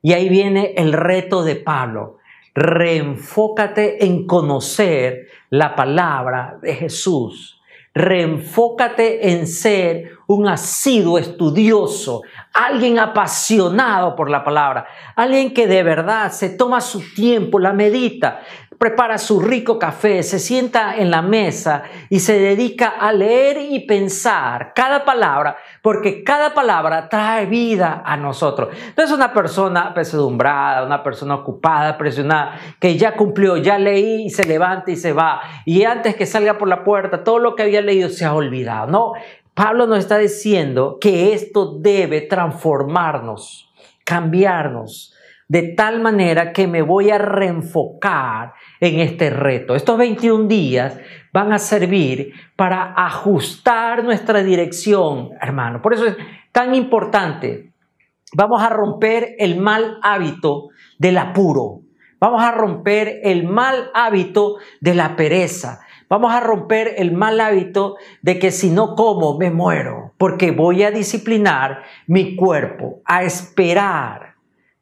Y 0.00 0.14
ahí 0.14 0.30
viene 0.30 0.72
el 0.78 0.94
reto 0.94 1.44
de 1.44 1.56
Pablo. 1.56 2.16
Reenfócate 2.54 4.02
en 4.06 4.26
conocer 4.26 5.28
la 5.50 5.76
palabra 5.76 6.56
de 6.62 6.74
Jesús. 6.74 7.60
Reenfócate 7.92 9.30
en 9.32 9.46
ser 9.46 10.12
un 10.26 10.48
asiduo 10.48 11.18
estudioso, 11.18 12.22
alguien 12.54 12.98
apasionado 12.98 14.16
por 14.16 14.30
la 14.30 14.42
palabra, 14.42 14.86
alguien 15.16 15.52
que 15.52 15.66
de 15.66 15.82
verdad 15.82 16.32
se 16.32 16.48
toma 16.48 16.80
su 16.80 17.14
tiempo, 17.14 17.58
la 17.58 17.74
medita, 17.74 18.40
prepara 18.78 19.18
su 19.18 19.40
rico 19.40 19.78
café, 19.78 20.22
se 20.22 20.38
sienta 20.38 20.96
en 20.96 21.10
la 21.10 21.22
mesa 21.22 21.84
y 22.10 22.20
se 22.20 22.38
dedica 22.38 22.88
a 22.88 23.12
leer 23.12 23.58
y 23.58 23.80
pensar 23.80 24.72
cada 24.74 25.04
palabra, 25.04 25.56
porque 25.82 26.24
cada 26.24 26.54
palabra 26.54 27.08
trae 27.08 27.46
vida 27.46 28.02
a 28.04 28.16
nosotros. 28.16 28.68
No 28.96 29.04
es 29.04 29.10
una 29.10 29.32
persona 29.32 29.94
pesadumbrada, 29.94 30.84
una 30.84 31.02
persona 31.02 31.34
ocupada, 31.36 31.96
presionada, 31.96 32.58
que 32.78 32.96
ya 32.96 33.16
cumplió, 33.16 33.56
ya 33.56 33.78
leí 33.78 34.26
y 34.26 34.30
se 34.30 34.44
levanta 34.44 34.90
y 34.90 34.96
se 34.96 35.12
va. 35.12 35.40
Y 35.64 35.84
antes 35.84 36.16
que 36.16 36.26
salga 36.26 36.58
por 36.58 36.68
la 36.68 36.84
puerta, 36.84 37.24
todo 37.24 37.38
lo 37.38 37.54
que 37.54 37.62
había 37.62 37.80
leído 37.80 38.08
se 38.08 38.24
ha 38.24 38.34
olvidado. 38.34 38.86
No, 38.86 39.12
Pablo 39.54 39.86
nos 39.86 40.00
está 40.00 40.18
diciendo 40.18 40.98
que 41.00 41.32
esto 41.32 41.78
debe 41.78 42.22
transformarnos, 42.22 43.72
cambiarnos 44.04 45.13
de 45.48 45.74
tal 45.74 46.00
manera 46.00 46.52
que 46.52 46.66
me 46.66 46.82
voy 46.82 47.10
a 47.10 47.18
reenfocar 47.18 48.54
en 48.80 49.00
este 49.00 49.30
reto. 49.30 49.74
Estos 49.74 49.98
21 49.98 50.48
días 50.48 50.98
van 51.32 51.52
a 51.52 51.58
servir 51.58 52.32
para 52.56 52.94
ajustar 52.96 54.04
nuestra 54.04 54.42
dirección, 54.42 55.30
hermano. 55.40 55.82
Por 55.82 55.94
eso 55.94 56.06
es 56.06 56.16
tan 56.52 56.74
importante. 56.74 57.72
Vamos 58.34 58.62
a 58.62 58.68
romper 58.68 59.34
el 59.38 59.58
mal 59.58 59.98
hábito 60.02 60.68
del 60.98 61.18
apuro. 61.18 61.80
Vamos 62.20 62.42
a 62.42 62.52
romper 62.52 63.20
el 63.22 63.44
mal 63.44 63.90
hábito 63.94 64.56
de 64.80 64.94
la 64.94 65.14
pereza. 65.14 65.80
Vamos 66.08 66.32
a 66.32 66.40
romper 66.40 66.94
el 66.98 67.12
mal 67.12 67.40
hábito 67.40 67.96
de 68.22 68.38
que 68.38 68.50
si 68.50 68.70
no 68.70 68.94
como 68.94 69.36
me 69.38 69.50
muero, 69.50 70.14
porque 70.18 70.52
voy 70.52 70.82
a 70.82 70.90
disciplinar 70.90 71.82
mi 72.06 72.36
cuerpo, 72.36 73.00
a 73.04 73.24
esperar 73.24 74.33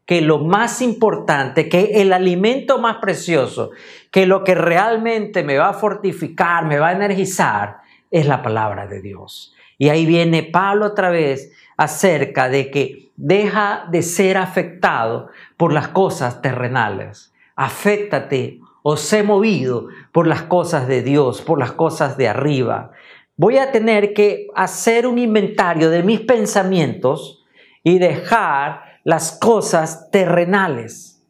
que 0.07 0.21
lo 0.21 0.39
más 0.39 0.83
importante, 0.83 1.69
que 1.69 2.03
el 2.03 2.13
alimento 2.13 2.79
más 2.79 2.97
precioso, 2.97 3.71
que 4.11 4.27
lo 4.27 4.45
que 4.45 4.55
realmente 4.55 5.43
me 5.45 5.59
va 5.59 5.69
a 5.69 5.75
fortificar, 5.75 6.67
me 6.67 6.79
va 6.79 6.89
a 6.89 6.93
energizar, 6.93 7.79
es 8.11 8.27
la 8.27 8.43
palabra 8.43 8.87
de 8.87 9.01
Dios. 9.01 9.55
Y 9.79 9.89
ahí 9.89 10.07
viene 10.07 10.43
Pablo 10.43 10.87
otra 10.87 11.11
vez 11.11 11.53
acerca 11.77 12.49
de 12.49 12.71
que 12.71 13.11
deja 13.17 13.87
de 13.91 14.03
ser 14.03 14.37
afectado 14.37 15.29
por 15.57 15.73
las 15.73 15.89
cosas 15.89 16.43
terrenales. 16.43 17.33
Aféctate 17.57 18.61
o 18.83 18.97
sé 18.97 19.23
movido 19.23 19.89
por 20.11 20.27
las 20.27 20.43
cosas 20.43 20.89
de 20.89 21.03
Dios, 21.03 21.41
por 21.41 21.59
las 21.59 21.73
cosas 21.73 22.17
de 22.17 22.29
arriba. 22.29 22.93
Voy 23.37 23.59
a 23.59 23.73
tener 23.73 24.13
que 24.13 24.49
hacer 24.55 25.07
un 25.07 25.19
inventario 25.19 25.89
de 25.89 26.03
mis 26.03 26.21
pensamientos 26.21 27.45
y 27.83 27.99
dejar 27.99 28.92
las 29.05 29.39
cosas 29.39 30.11
terrenales. 30.11 31.23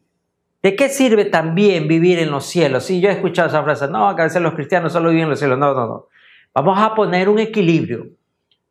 ¿De 0.61 0.75
qué 0.75 0.89
sirve 0.89 1.25
también 1.25 1.87
vivir 1.87 2.19
en 2.19 2.31
los 2.31 2.45
cielos? 2.45 2.85
Si 2.85 3.01
yo 3.01 3.09
he 3.09 3.13
escuchado 3.13 3.49
esa 3.49 3.63
frase, 3.63 3.87
no, 3.89 4.07
a 4.07 4.13
veces 4.13 4.41
los 4.41 4.53
cristianos 4.53 4.93
solo 4.93 5.09
viven 5.09 5.25
en 5.25 5.29
los 5.31 5.39
cielos. 5.39 5.57
No, 5.57 5.73
no, 5.73 5.87
no. 5.87 6.07
Vamos 6.53 6.79
a 6.79 6.95
poner 6.95 7.27
un 7.27 7.39
equilibrio. 7.39 8.07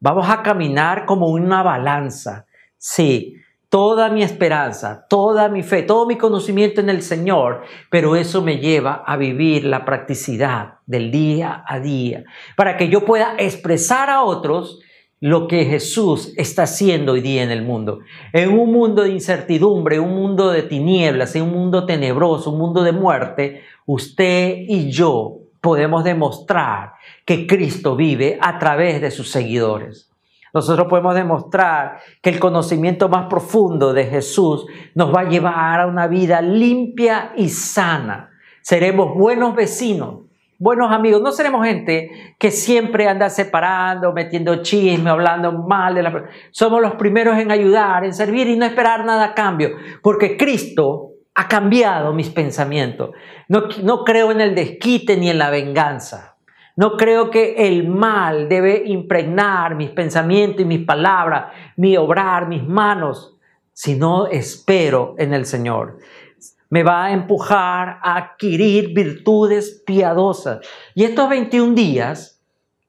Vamos 0.00 0.28
a 0.28 0.42
caminar 0.42 1.04
como 1.04 1.28
una 1.28 1.62
balanza. 1.62 2.46
Sí, 2.78 3.36
toda 3.72 4.10
mi 4.10 4.22
esperanza, 4.22 5.06
toda 5.08 5.48
mi 5.48 5.62
fe, 5.62 5.82
todo 5.82 6.04
mi 6.04 6.18
conocimiento 6.18 6.82
en 6.82 6.90
el 6.90 7.00
Señor, 7.00 7.62
pero 7.90 8.16
eso 8.16 8.42
me 8.42 8.58
lleva 8.58 9.02
a 9.06 9.16
vivir 9.16 9.64
la 9.64 9.86
practicidad 9.86 10.74
del 10.84 11.10
día 11.10 11.64
a 11.66 11.80
día, 11.80 12.22
para 12.54 12.76
que 12.76 12.90
yo 12.90 13.06
pueda 13.06 13.34
expresar 13.38 14.10
a 14.10 14.24
otros 14.24 14.81
lo 15.22 15.46
que 15.46 15.64
Jesús 15.66 16.34
está 16.36 16.64
haciendo 16.64 17.12
hoy 17.12 17.20
día 17.20 17.44
en 17.44 17.52
el 17.52 17.62
mundo. 17.62 18.00
En 18.32 18.58
un 18.58 18.72
mundo 18.72 19.04
de 19.04 19.10
incertidumbre, 19.10 20.00
un 20.00 20.16
mundo 20.16 20.50
de 20.50 20.64
tinieblas, 20.64 21.36
en 21.36 21.44
un 21.44 21.52
mundo 21.52 21.86
tenebroso, 21.86 22.50
un 22.50 22.58
mundo 22.58 22.82
de 22.82 22.90
muerte, 22.90 23.62
usted 23.86 24.56
y 24.66 24.90
yo 24.90 25.38
podemos 25.60 26.02
demostrar 26.02 26.94
que 27.24 27.46
Cristo 27.46 27.94
vive 27.94 28.36
a 28.40 28.58
través 28.58 29.00
de 29.00 29.12
sus 29.12 29.30
seguidores. 29.30 30.10
Nosotros 30.52 30.88
podemos 30.90 31.14
demostrar 31.14 31.98
que 32.20 32.30
el 32.30 32.40
conocimiento 32.40 33.08
más 33.08 33.26
profundo 33.26 33.92
de 33.92 34.06
Jesús 34.06 34.66
nos 34.96 35.14
va 35.14 35.20
a 35.20 35.28
llevar 35.28 35.82
a 35.82 35.86
una 35.86 36.08
vida 36.08 36.42
limpia 36.42 37.32
y 37.36 37.48
sana. 37.48 38.30
Seremos 38.60 39.14
buenos 39.14 39.54
vecinos 39.54 40.31
buenos 40.62 40.92
amigos, 40.92 41.20
no 41.20 41.32
seremos 41.32 41.66
gente 41.66 42.36
que 42.38 42.52
siempre 42.52 43.08
anda 43.08 43.28
separando, 43.28 44.12
metiendo 44.12 44.62
chisme, 44.62 45.10
hablando 45.10 45.50
mal 45.50 45.96
de 45.96 46.04
la 46.04 46.24
Somos 46.52 46.80
los 46.80 46.94
primeros 46.94 47.36
en 47.36 47.50
ayudar, 47.50 48.04
en 48.04 48.14
servir 48.14 48.46
y 48.46 48.56
no 48.56 48.64
esperar 48.64 49.04
nada 49.04 49.24
a 49.24 49.34
cambio, 49.34 49.70
porque 50.04 50.36
Cristo 50.36 51.14
ha 51.34 51.48
cambiado 51.48 52.12
mis 52.12 52.30
pensamientos. 52.30 53.10
No, 53.48 53.64
no 53.82 54.04
creo 54.04 54.30
en 54.30 54.40
el 54.40 54.54
desquite 54.54 55.16
ni 55.16 55.30
en 55.30 55.38
la 55.38 55.50
venganza. 55.50 56.36
No 56.76 56.96
creo 56.96 57.28
que 57.28 57.54
el 57.66 57.88
mal 57.88 58.48
debe 58.48 58.84
impregnar 58.86 59.74
mis 59.74 59.90
pensamientos 59.90 60.60
y 60.60 60.64
mis 60.64 60.86
palabras, 60.86 61.52
mi 61.76 61.96
obrar, 61.96 62.46
mis 62.46 62.62
manos, 62.62 63.36
sino 63.72 64.28
espero 64.28 65.16
en 65.18 65.34
el 65.34 65.44
Señor 65.44 65.98
me 66.72 66.82
va 66.84 67.04
a 67.04 67.12
empujar 67.12 67.98
a 68.02 68.16
adquirir 68.16 68.94
virtudes 68.94 69.82
piadosas. 69.84 70.66
Y 70.94 71.04
estos 71.04 71.28
21 71.28 71.74
días, 71.74 72.42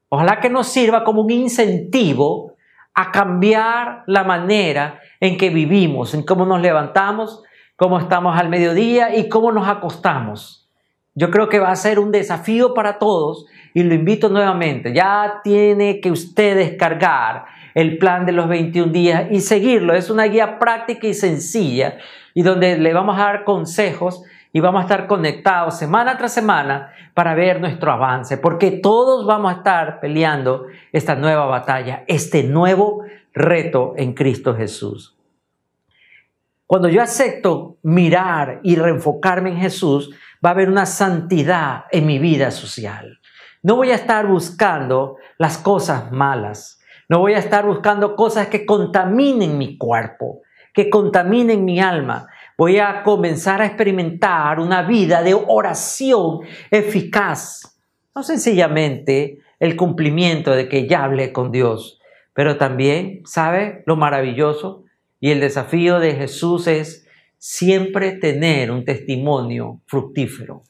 ojalá 0.08 0.40
que 0.40 0.48
nos 0.48 0.68
sirva 0.68 1.04
como 1.04 1.20
un 1.20 1.30
incentivo 1.30 2.54
a 2.94 3.12
cambiar 3.12 4.02
la 4.06 4.24
manera 4.24 5.00
en 5.20 5.36
que 5.36 5.50
vivimos, 5.50 6.14
en 6.14 6.22
cómo 6.22 6.46
nos 6.46 6.62
levantamos, 6.62 7.42
cómo 7.76 7.98
estamos 7.98 8.40
al 8.40 8.48
mediodía 8.48 9.14
y 9.18 9.28
cómo 9.28 9.52
nos 9.52 9.68
acostamos. 9.68 10.66
Yo 11.14 11.30
creo 11.30 11.50
que 11.50 11.58
va 11.58 11.70
a 11.70 11.76
ser 11.76 11.98
un 11.98 12.10
desafío 12.10 12.72
para 12.72 12.98
todos 12.98 13.44
y 13.74 13.82
lo 13.82 13.92
invito 13.92 14.30
nuevamente. 14.30 14.94
Ya 14.94 15.42
tiene 15.44 16.00
que 16.00 16.10
usted 16.10 16.56
descargar 16.56 17.44
el 17.74 17.98
plan 17.98 18.24
de 18.24 18.32
los 18.32 18.48
21 18.48 18.90
días 18.90 19.26
y 19.30 19.42
seguirlo. 19.42 19.92
Es 19.92 20.08
una 20.08 20.24
guía 20.24 20.58
práctica 20.58 21.06
y 21.06 21.12
sencilla 21.12 21.98
y 22.34 22.42
donde 22.42 22.76
le 22.76 22.92
vamos 22.92 23.16
a 23.16 23.24
dar 23.24 23.44
consejos 23.44 24.22
y 24.52 24.60
vamos 24.60 24.80
a 24.80 24.82
estar 24.82 25.06
conectados 25.06 25.78
semana 25.78 26.18
tras 26.18 26.34
semana 26.34 26.92
para 27.14 27.34
ver 27.34 27.60
nuestro 27.60 27.90
avance, 27.90 28.36
porque 28.36 28.72
todos 28.72 29.24
vamos 29.26 29.52
a 29.52 29.56
estar 29.58 30.00
peleando 30.00 30.66
esta 30.92 31.14
nueva 31.14 31.46
batalla, 31.46 32.04
este 32.08 32.42
nuevo 32.42 33.04
reto 33.32 33.94
en 33.96 34.14
Cristo 34.14 34.54
Jesús. 34.54 35.16
Cuando 36.66 36.88
yo 36.88 37.02
acepto 37.02 37.78
mirar 37.82 38.60
y 38.62 38.76
reenfocarme 38.76 39.50
en 39.50 39.58
Jesús, 39.58 40.14
va 40.44 40.50
a 40.50 40.52
haber 40.52 40.68
una 40.68 40.86
santidad 40.86 41.84
en 41.90 42.06
mi 42.06 42.18
vida 42.18 42.50
social. 42.50 43.20
No 43.62 43.76
voy 43.76 43.90
a 43.90 43.96
estar 43.96 44.26
buscando 44.26 45.16
las 45.38 45.58
cosas 45.58 46.10
malas. 46.12 46.80
No 47.08 47.18
voy 47.18 47.34
a 47.34 47.38
estar 47.38 47.66
buscando 47.66 48.16
cosas 48.16 48.48
que 48.48 48.64
contaminen 48.64 49.58
mi 49.58 49.76
cuerpo 49.78 50.42
que 50.74 50.90
contaminen 50.90 51.64
mi 51.64 51.80
alma. 51.80 52.26
Voy 52.58 52.78
a 52.78 53.02
comenzar 53.02 53.62
a 53.62 53.66
experimentar 53.66 54.60
una 54.60 54.82
vida 54.82 55.22
de 55.22 55.34
oración 55.34 56.40
eficaz. 56.70 57.80
No 58.14 58.22
sencillamente 58.22 59.38
el 59.58 59.76
cumplimiento 59.76 60.50
de 60.50 60.68
que 60.68 60.86
ya 60.86 61.04
hablé 61.04 61.32
con 61.32 61.50
Dios, 61.50 62.00
pero 62.34 62.58
también, 62.58 63.22
¿sabe? 63.24 63.82
Lo 63.86 63.96
maravilloso 63.96 64.84
y 65.20 65.30
el 65.30 65.40
desafío 65.40 66.00
de 66.00 66.14
Jesús 66.14 66.66
es 66.66 67.08
siempre 67.38 68.12
tener 68.12 68.70
un 68.70 68.84
testimonio 68.84 69.80
fructífero. 69.86 70.64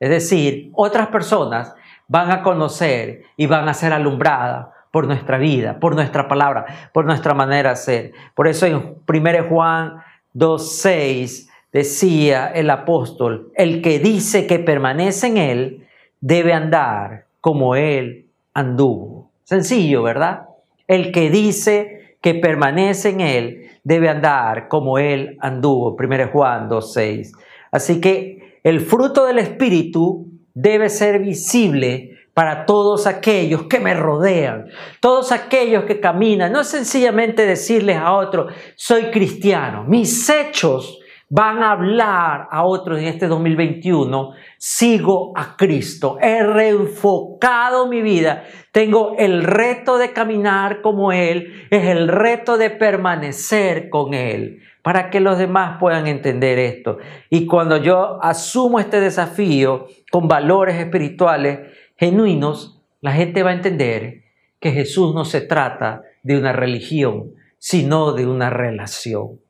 Es 0.00 0.10
decir, 0.10 0.70
otras 0.74 1.08
personas 1.08 1.74
van 2.08 2.30
a 2.30 2.42
conocer 2.42 3.22
y 3.36 3.46
van 3.46 3.68
a 3.68 3.74
ser 3.74 3.92
alumbradas 3.92 4.68
por 4.94 5.08
nuestra 5.08 5.38
vida, 5.38 5.80
por 5.80 5.96
nuestra 5.96 6.28
palabra, 6.28 6.66
por 6.92 7.04
nuestra 7.04 7.34
manera 7.34 7.70
de 7.70 7.76
ser. 7.76 8.12
Por 8.32 8.46
eso 8.46 8.64
en 8.64 8.76
1 8.76 9.48
Juan 9.48 9.94
2.6 10.36 11.48
decía 11.72 12.46
el 12.54 12.70
apóstol, 12.70 13.50
el 13.56 13.82
que 13.82 13.98
dice 13.98 14.46
que 14.46 14.60
permanece 14.60 15.26
en 15.26 15.36
él 15.38 15.86
debe 16.20 16.52
andar 16.52 17.24
como 17.40 17.74
él 17.74 18.26
anduvo. 18.54 19.32
Sencillo, 19.42 20.04
¿verdad? 20.04 20.42
El 20.86 21.10
que 21.10 21.28
dice 21.28 22.16
que 22.20 22.36
permanece 22.36 23.08
en 23.08 23.20
él 23.20 23.70
debe 23.82 24.08
andar 24.08 24.68
como 24.68 24.98
él 25.00 25.38
anduvo. 25.40 25.96
1 25.98 26.28
Juan 26.28 26.70
2.6. 26.70 27.32
Así 27.72 28.00
que 28.00 28.60
el 28.62 28.80
fruto 28.80 29.26
del 29.26 29.40
Espíritu 29.40 30.28
debe 30.54 30.88
ser 30.88 31.18
visible 31.18 32.13
para 32.34 32.66
todos 32.66 33.06
aquellos 33.06 33.62
que 33.64 33.80
me 33.80 33.94
rodean, 33.94 34.66
todos 35.00 35.32
aquellos 35.32 35.84
que 35.84 36.00
caminan. 36.00 36.52
No 36.52 36.60
es 36.60 36.68
sencillamente 36.68 37.46
decirles 37.46 37.96
a 37.96 38.12
otros, 38.12 38.52
soy 38.74 39.04
cristiano. 39.04 39.84
Mis 39.84 40.28
hechos 40.28 41.00
van 41.30 41.62
a 41.62 41.72
hablar 41.72 42.48
a 42.50 42.64
otros 42.64 42.98
en 42.98 43.06
este 43.06 43.26
2021, 43.26 44.32
sigo 44.58 45.32
a 45.34 45.56
Cristo, 45.56 46.18
he 46.20 46.42
reenfocado 46.42 47.88
mi 47.88 48.02
vida, 48.02 48.44
tengo 48.72 49.16
el 49.18 49.42
reto 49.42 49.98
de 49.98 50.12
caminar 50.12 50.80
como 50.80 51.12
Él, 51.12 51.66
es 51.70 51.86
el 51.86 52.08
reto 52.08 52.58
de 52.58 52.70
permanecer 52.70 53.88
con 53.88 54.14
Él, 54.14 54.60
para 54.82 55.08
que 55.08 55.18
los 55.18 55.38
demás 55.38 55.78
puedan 55.80 56.06
entender 56.06 56.58
esto. 56.58 56.98
Y 57.30 57.46
cuando 57.46 57.78
yo 57.78 58.18
asumo 58.22 58.78
este 58.78 59.00
desafío 59.00 59.86
con 60.12 60.28
valores 60.28 60.76
espirituales, 60.76 61.60
genuinos, 61.96 62.82
la 63.00 63.12
gente 63.12 63.42
va 63.42 63.50
a 63.50 63.54
entender 63.54 64.24
que 64.60 64.72
Jesús 64.72 65.14
no 65.14 65.24
se 65.24 65.40
trata 65.40 66.02
de 66.22 66.38
una 66.38 66.52
religión, 66.52 67.32
sino 67.58 68.12
de 68.12 68.26
una 68.26 68.50
relación. 68.50 69.40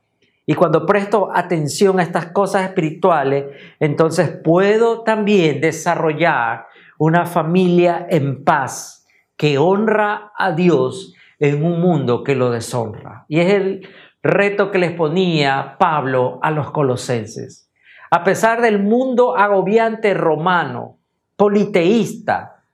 Y 0.46 0.54
cuando 0.54 0.85
presto 0.85 1.30
atención 1.33 1.98
a 1.98 2.02
estas 2.02 2.26
cosas 2.26 2.64
espirituales, 2.64 3.46
entonces 3.80 4.30
puedo 4.42 5.02
también 5.02 5.61
desarrollar 5.61 6.66
una 6.98 7.24
familia 7.24 8.07
en 8.11 8.44
paz 8.44 9.07
que 9.37 9.59
honra 9.59 10.33
a 10.37 10.52
Dios 10.52 11.14
en 11.38 11.64
un 11.64 11.80
mundo 11.80 12.22
que 12.22 12.35
lo 12.35 12.50
deshonra. 12.50 13.24
Y 13.28 13.40
es 13.40 13.52
el 13.52 13.88
reto 14.22 14.70
que 14.70 14.78
les 14.78 14.92
ponía 14.92 15.76
Pablo 15.78 16.38
a 16.42 16.50
los 16.50 16.70
colosenses. 16.70 17.70
A 18.11 18.22
pesar 18.22 18.61
del 18.61 18.83
mundo 18.83 19.37
agobiante 19.37 20.14
romano, 20.14 20.98
politeísta, 21.37 22.64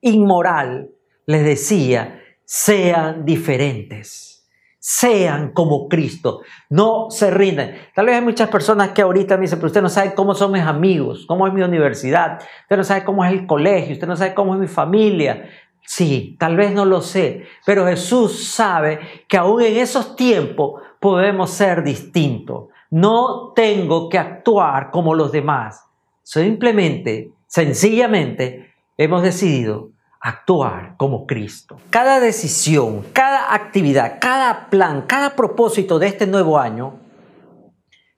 inmoral, 0.00 0.90
les 1.26 1.44
decía, 1.44 2.22
sean 2.44 3.24
diferentes, 3.24 4.48
sean 4.78 5.52
como 5.52 5.88
Cristo, 5.88 6.40
no 6.70 7.10
se 7.10 7.30
rindan. 7.30 7.74
Tal 7.94 8.06
vez 8.06 8.16
hay 8.16 8.22
muchas 8.22 8.48
personas 8.48 8.90
que 8.92 9.02
ahorita 9.02 9.36
me 9.36 9.42
dicen, 9.42 9.58
pero 9.58 9.66
usted 9.66 9.82
no 9.82 9.90
sabe 9.90 10.14
cómo 10.14 10.34
son 10.34 10.52
mis 10.52 10.62
amigos, 10.62 11.26
cómo 11.26 11.46
es 11.46 11.52
mi 11.52 11.62
universidad, 11.62 12.40
usted 12.62 12.76
no 12.76 12.84
sabe 12.84 13.04
cómo 13.04 13.24
es 13.24 13.32
el 13.32 13.46
colegio, 13.46 13.92
usted 13.92 14.06
no 14.06 14.16
sabe 14.16 14.34
cómo 14.34 14.54
es 14.54 14.60
mi 14.60 14.68
familia. 14.68 15.50
Sí, 15.84 16.36
tal 16.38 16.56
vez 16.56 16.72
no 16.72 16.84
lo 16.84 17.00
sé, 17.00 17.44
pero 17.64 17.86
Jesús 17.86 18.48
sabe 18.48 19.00
que 19.26 19.36
aún 19.36 19.62
en 19.62 19.76
esos 19.78 20.16
tiempos 20.16 20.82
podemos 21.00 21.50
ser 21.50 21.82
distintos. 21.82 22.68
No 22.90 23.52
tengo 23.54 24.08
que 24.08 24.18
actuar 24.18 24.90
como 24.90 25.14
los 25.14 25.32
demás. 25.32 25.84
Simplemente 26.22 27.32
Sencillamente 27.48 28.74
hemos 28.98 29.22
decidido 29.22 29.92
actuar 30.20 30.96
como 30.98 31.26
Cristo. 31.26 31.78
Cada 31.88 32.20
decisión, 32.20 33.06
cada 33.14 33.54
actividad, 33.54 34.18
cada 34.20 34.68
plan, 34.68 35.06
cada 35.06 35.34
propósito 35.34 35.98
de 35.98 36.08
este 36.08 36.26
nuevo 36.26 36.58
año, 36.58 36.98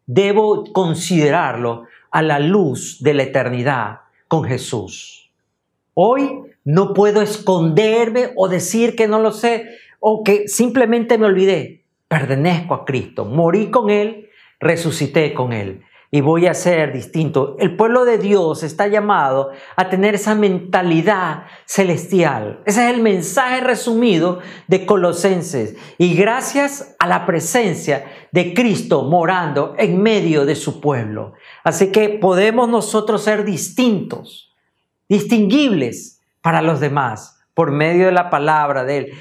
debo 0.04 0.64
considerarlo 0.72 1.84
a 2.10 2.22
la 2.22 2.40
luz 2.40 2.98
de 3.02 3.14
la 3.14 3.22
eternidad 3.22 4.00
con 4.26 4.42
Jesús. 4.42 5.30
Hoy 5.94 6.42
no 6.64 6.92
puedo 6.92 7.22
esconderme 7.22 8.32
o 8.34 8.48
decir 8.48 8.96
que 8.96 9.06
no 9.06 9.20
lo 9.20 9.30
sé 9.30 9.64
o 10.00 10.24
que 10.24 10.48
simplemente 10.48 11.18
me 11.18 11.26
olvidé. 11.26 11.84
Pertenezco 12.08 12.74
a 12.74 12.84
Cristo, 12.84 13.24
morí 13.26 13.70
con 13.70 13.90
Él, 13.90 14.28
resucité 14.58 15.32
con 15.34 15.52
Él 15.52 15.84
y 16.12 16.20
voy 16.20 16.46
a 16.46 16.54
ser 16.54 16.92
distinto. 16.92 17.56
El 17.60 17.76
pueblo 17.76 18.04
de 18.04 18.18
Dios 18.18 18.64
está 18.64 18.88
llamado 18.88 19.50
a 19.76 19.88
tener 19.88 20.16
esa 20.16 20.34
mentalidad 20.34 21.44
celestial. 21.66 22.60
Ese 22.66 22.88
es 22.88 22.94
el 22.94 23.00
mensaje 23.00 23.60
resumido 23.60 24.40
de 24.66 24.86
Colosenses. 24.86 25.76
Y 25.98 26.14
gracias 26.14 26.96
a 26.98 27.06
la 27.06 27.26
presencia 27.26 28.04
de 28.32 28.54
Cristo 28.54 29.04
morando 29.04 29.74
en 29.78 30.02
medio 30.02 30.46
de 30.46 30.56
su 30.56 30.80
pueblo. 30.80 31.34
Así 31.62 31.92
que 31.92 32.08
podemos 32.08 32.68
nosotros 32.68 33.22
ser 33.22 33.44
distintos, 33.44 34.52
distinguibles 35.08 36.20
para 36.42 36.60
los 36.60 36.80
demás 36.80 37.36
por 37.54 37.70
medio 37.70 38.06
de 38.06 38.12
la 38.12 38.30
palabra 38.30 38.84
de 38.84 38.98
Él. 38.98 39.12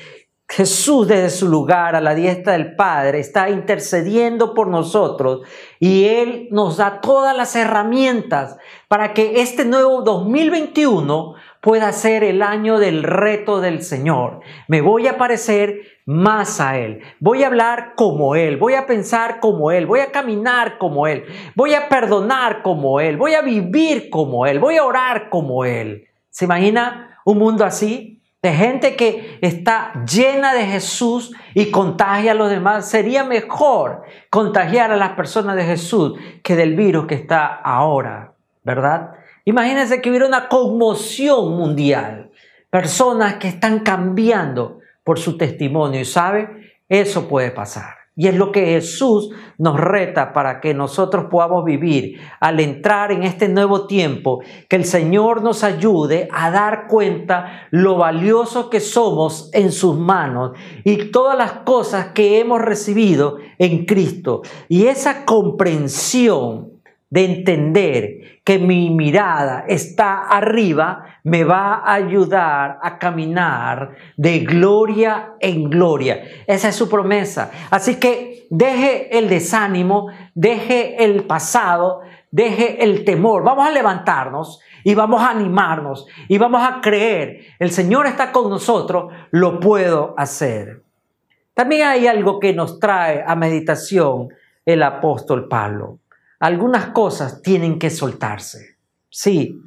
Jesús 0.51 1.07
desde 1.07 1.29
su 1.29 1.47
lugar 1.47 1.95
a 1.95 2.01
la 2.01 2.15
diestra 2.15 2.53
del 2.53 2.75
Padre 2.75 3.19
está 3.19 3.51
intercediendo 3.51 4.55
por 4.55 4.67
nosotros 4.67 5.41
y 5.79 6.05
Él 6.05 6.47
nos 6.49 6.77
da 6.77 7.01
todas 7.01 7.37
las 7.37 7.55
herramientas 7.55 8.57
para 8.87 9.13
que 9.13 9.41
este 9.41 9.63
nuevo 9.63 10.01
2021 10.01 11.35
pueda 11.61 11.91
ser 11.91 12.23
el 12.23 12.41
año 12.41 12.79
del 12.79 13.03
reto 13.03 13.61
del 13.61 13.83
Señor. 13.83 14.39
Me 14.67 14.81
voy 14.81 15.05
a 15.05 15.19
parecer 15.19 15.81
más 16.07 16.59
a 16.59 16.79
Él. 16.79 17.01
Voy 17.19 17.43
a 17.43 17.47
hablar 17.47 17.93
como 17.95 18.35
Él. 18.35 18.57
Voy 18.57 18.73
a 18.73 18.87
pensar 18.87 19.39
como 19.39 19.69
Él. 19.69 19.85
Voy 19.85 19.99
a 19.99 20.11
caminar 20.11 20.79
como 20.79 21.05
Él. 21.05 21.25
Voy 21.53 21.75
a 21.75 21.89
perdonar 21.89 22.63
como 22.63 22.99
Él. 22.99 23.17
Voy 23.17 23.35
a 23.35 23.43
vivir 23.43 24.09
como 24.09 24.47
Él. 24.47 24.57
Voy 24.57 24.77
a 24.77 24.83
orar 24.83 25.29
como 25.29 25.63
Él. 25.63 26.07
¿Se 26.31 26.45
imagina 26.45 27.19
un 27.23 27.37
mundo 27.37 27.63
así? 27.65 28.18
De 28.41 28.53
gente 28.53 28.95
que 28.95 29.37
está 29.41 30.05
llena 30.05 30.53
de 30.53 30.65
Jesús 30.65 31.33
y 31.53 31.71
contagia 31.71 32.31
a 32.31 32.35
los 32.35 32.49
demás. 32.49 32.89
Sería 32.89 33.23
mejor 33.23 34.03
contagiar 34.29 34.91
a 34.91 34.97
las 34.97 35.11
personas 35.11 35.55
de 35.55 35.63
Jesús 35.63 36.17
que 36.41 36.55
del 36.55 36.75
virus 36.75 37.05
que 37.05 37.15
está 37.15 37.47
ahora, 37.47 38.33
¿verdad? 38.63 39.11
Imagínense 39.45 40.01
que 40.01 40.09
hubiera 40.09 40.27
una 40.27 40.47
conmoción 40.47 41.57
mundial, 41.57 42.31
personas 42.69 43.35
que 43.35 43.49
están 43.49 43.79
cambiando 43.79 44.79
por 45.03 45.19
su 45.19 45.37
testimonio 45.37 45.99
y 45.99 46.05
sabe, 46.05 46.75
eso 46.87 47.27
puede 47.27 47.51
pasar. 47.51 47.98
Y 48.19 48.27
es 48.27 48.35
lo 48.35 48.51
que 48.51 48.65
Jesús 48.65 49.29
nos 49.57 49.79
reta 49.79 50.33
para 50.33 50.59
que 50.59 50.73
nosotros 50.73 51.27
podamos 51.31 51.63
vivir 51.63 52.19
al 52.41 52.59
entrar 52.59 53.13
en 53.13 53.23
este 53.23 53.47
nuevo 53.47 53.87
tiempo, 53.87 54.41
que 54.67 54.75
el 54.75 54.83
Señor 54.83 55.41
nos 55.41 55.63
ayude 55.63 56.27
a 56.29 56.51
dar 56.51 56.87
cuenta 56.87 57.69
lo 57.71 57.95
valioso 57.95 58.69
que 58.69 58.81
somos 58.81 59.49
en 59.53 59.71
sus 59.71 59.97
manos 59.97 60.51
y 60.83 61.11
todas 61.11 61.37
las 61.37 61.53
cosas 61.63 62.07
que 62.07 62.41
hemos 62.41 62.59
recibido 62.61 63.37
en 63.57 63.85
Cristo. 63.85 64.41
Y 64.67 64.87
esa 64.87 65.23
comprensión 65.23 66.71
de 67.09 67.23
entender 67.23 68.18
que 68.49 68.57
mi 68.57 68.89
mirada 68.89 69.65
está 69.67 70.21
arriba, 70.21 71.05
me 71.23 71.43
va 71.43 71.83
a 71.85 71.93
ayudar 71.93 72.79
a 72.81 72.97
caminar 72.97 73.91
de 74.17 74.39
gloria 74.39 75.33
en 75.39 75.69
gloria. 75.69 76.23
Esa 76.47 76.69
es 76.69 76.75
su 76.75 76.89
promesa. 76.89 77.51
Así 77.69 77.99
que 77.99 78.47
deje 78.49 79.15
el 79.19 79.29
desánimo, 79.29 80.07
deje 80.33 81.03
el 81.03 81.25
pasado, 81.25 82.01
deje 82.31 82.83
el 82.83 83.05
temor. 83.05 83.43
Vamos 83.43 83.67
a 83.67 83.69
levantarnos 83.69 84.59
y 84.83 84.95
vamos 84.95 85.21
a 85.21 85.29
animarnos 85.29 86.07
y 86.27 86.39
vamos 86.39 86.67
a 86.67 86.81
creer. 86.81 87.41
El 87.59 87.69
Señor 87.69 88.07
está 88.07 88.31
con 88.31 88.49
nosotros, 88.49 89.13
lo 89.29 89.59
puedo 89.59 90.15
hacer. 90.17 90.81
También 91.53 91.87
hay 91.87 92.07
algo 92.07 92.39
que 92.39 92.53
nos 92.53 92.79
trae 92.79 93.23
a 93.23 93.35
meditación 93.35 94.29
el 94.65 94.81
apóstol 94.81 95.47
Pablo 95.47 95.99
algunas 96.39 96.87
cosas 96.87 97.41
tienen 97.41 97.79
que 97.79 97.89
soltarse. 97.89 98.77
Sí, 99.09 99.61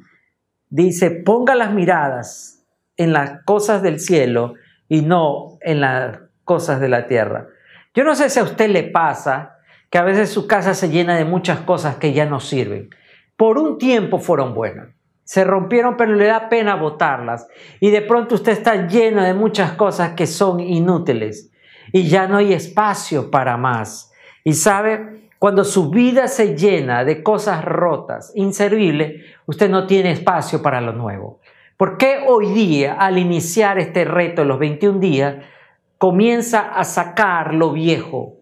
dice, 0.69 1.11
ponga 1.11 1.55
las 1.55 1.73
miradas 1.73 2.65
en 2.97 3.13
las 3.13 3.43
cosas 3.45 3.81
del 3.81 3.99
cielo 3.99 4.55
y 4.89 5.01
no 5.01 5.57
en 5.61 5.81
las 5.81 6.19
cosas 6.43 6.79
de 6.79 6.89
la 6.89 7.07
tierra. 7.07 7.47
Yo 7.93 8.03
no 8.03 8.15
sé 8.15 8.29
si 8.29 8.39
a 8.39 8.43
usted 8.43 8.69
le 8.69 8.83
pasa 8.83 9.57
que 9.89 9.99
a 9.99 10.03
veces 10.03 10.29
su 10.31 10.47
casa 10.47 10.73
se 10.73 10.89
llena 10.89 11.15
de 11.15 11.25
muchas 11.25 11.59
cosas 11.59 11.97
que 11.97 12.13
ya 12.13 12.25
no 12.25 12.39
sirven. 12.39 12.89
Por 13.37 13.59
un 13.59 13.77
tiempo 13.77 14.17
fueron 14.17 14.55
buenas. 14.55 14.89
Se 15.23 15.43
rompieron, 15.43 15.95
pero 15.95 16.15
le 16.15 16.25
da 16.25 16.49
pena 16.49 16.75
botarlas. 16.75 17.47
Y 17.79 17.91
de 17.91 18.01
pronto 18.01 18.35
usted 18.35 18.53
está 18.53 18.87
lleno 18.87 19.23
de 19.23 19.33
muchas 19.33 19.73
cosas 19.73 20.13
que 20.13 20.27
son 20.27 20.59
inútiles. 20.59 21.51
Y 21.91 22.07
ya 22.07 22.27
no 22.27 22.37
hay 22.37 22.53
espacio 22.53 23.29
para 23.29 23.55
más. 23.57 24.11
Y 24.43 24.53
sabe, 24.53 25.22
cuando 25.43 25.65
su 25.65 25.89
vida 25.89 26.29
se 26.29 26.55
llena 26.55 27.03
de 27.03 27.21
cosas 27.21 27.65
rotas, 27.65 28.31
inservibles, 28.33 29.25
usted 29.45 29.69
no 29.69 29.85
tiene 29.85 30.11
espacio 30.11 30.61
para 30.61 30.79
lo 30.79 30.93
nuevo. 30.93 31.41
¿Por 31.75 31.97
qué 31.97 32.23
hoy 32.25 32.53
día, 32.53 32.93
al 32.93 33.17
iniciar 33.17 33.77
este 33.77 34.05
reto 34.05 34.43
de 34.43 34.47
los 34.47 34.57
21 34.57 34.99
días, 34.99 35.43
comienza 35.97 36.61
a 36.69 36.85
sacar 36.85 37.53
lo 37.53 37.73
viejo, 37.73 38.37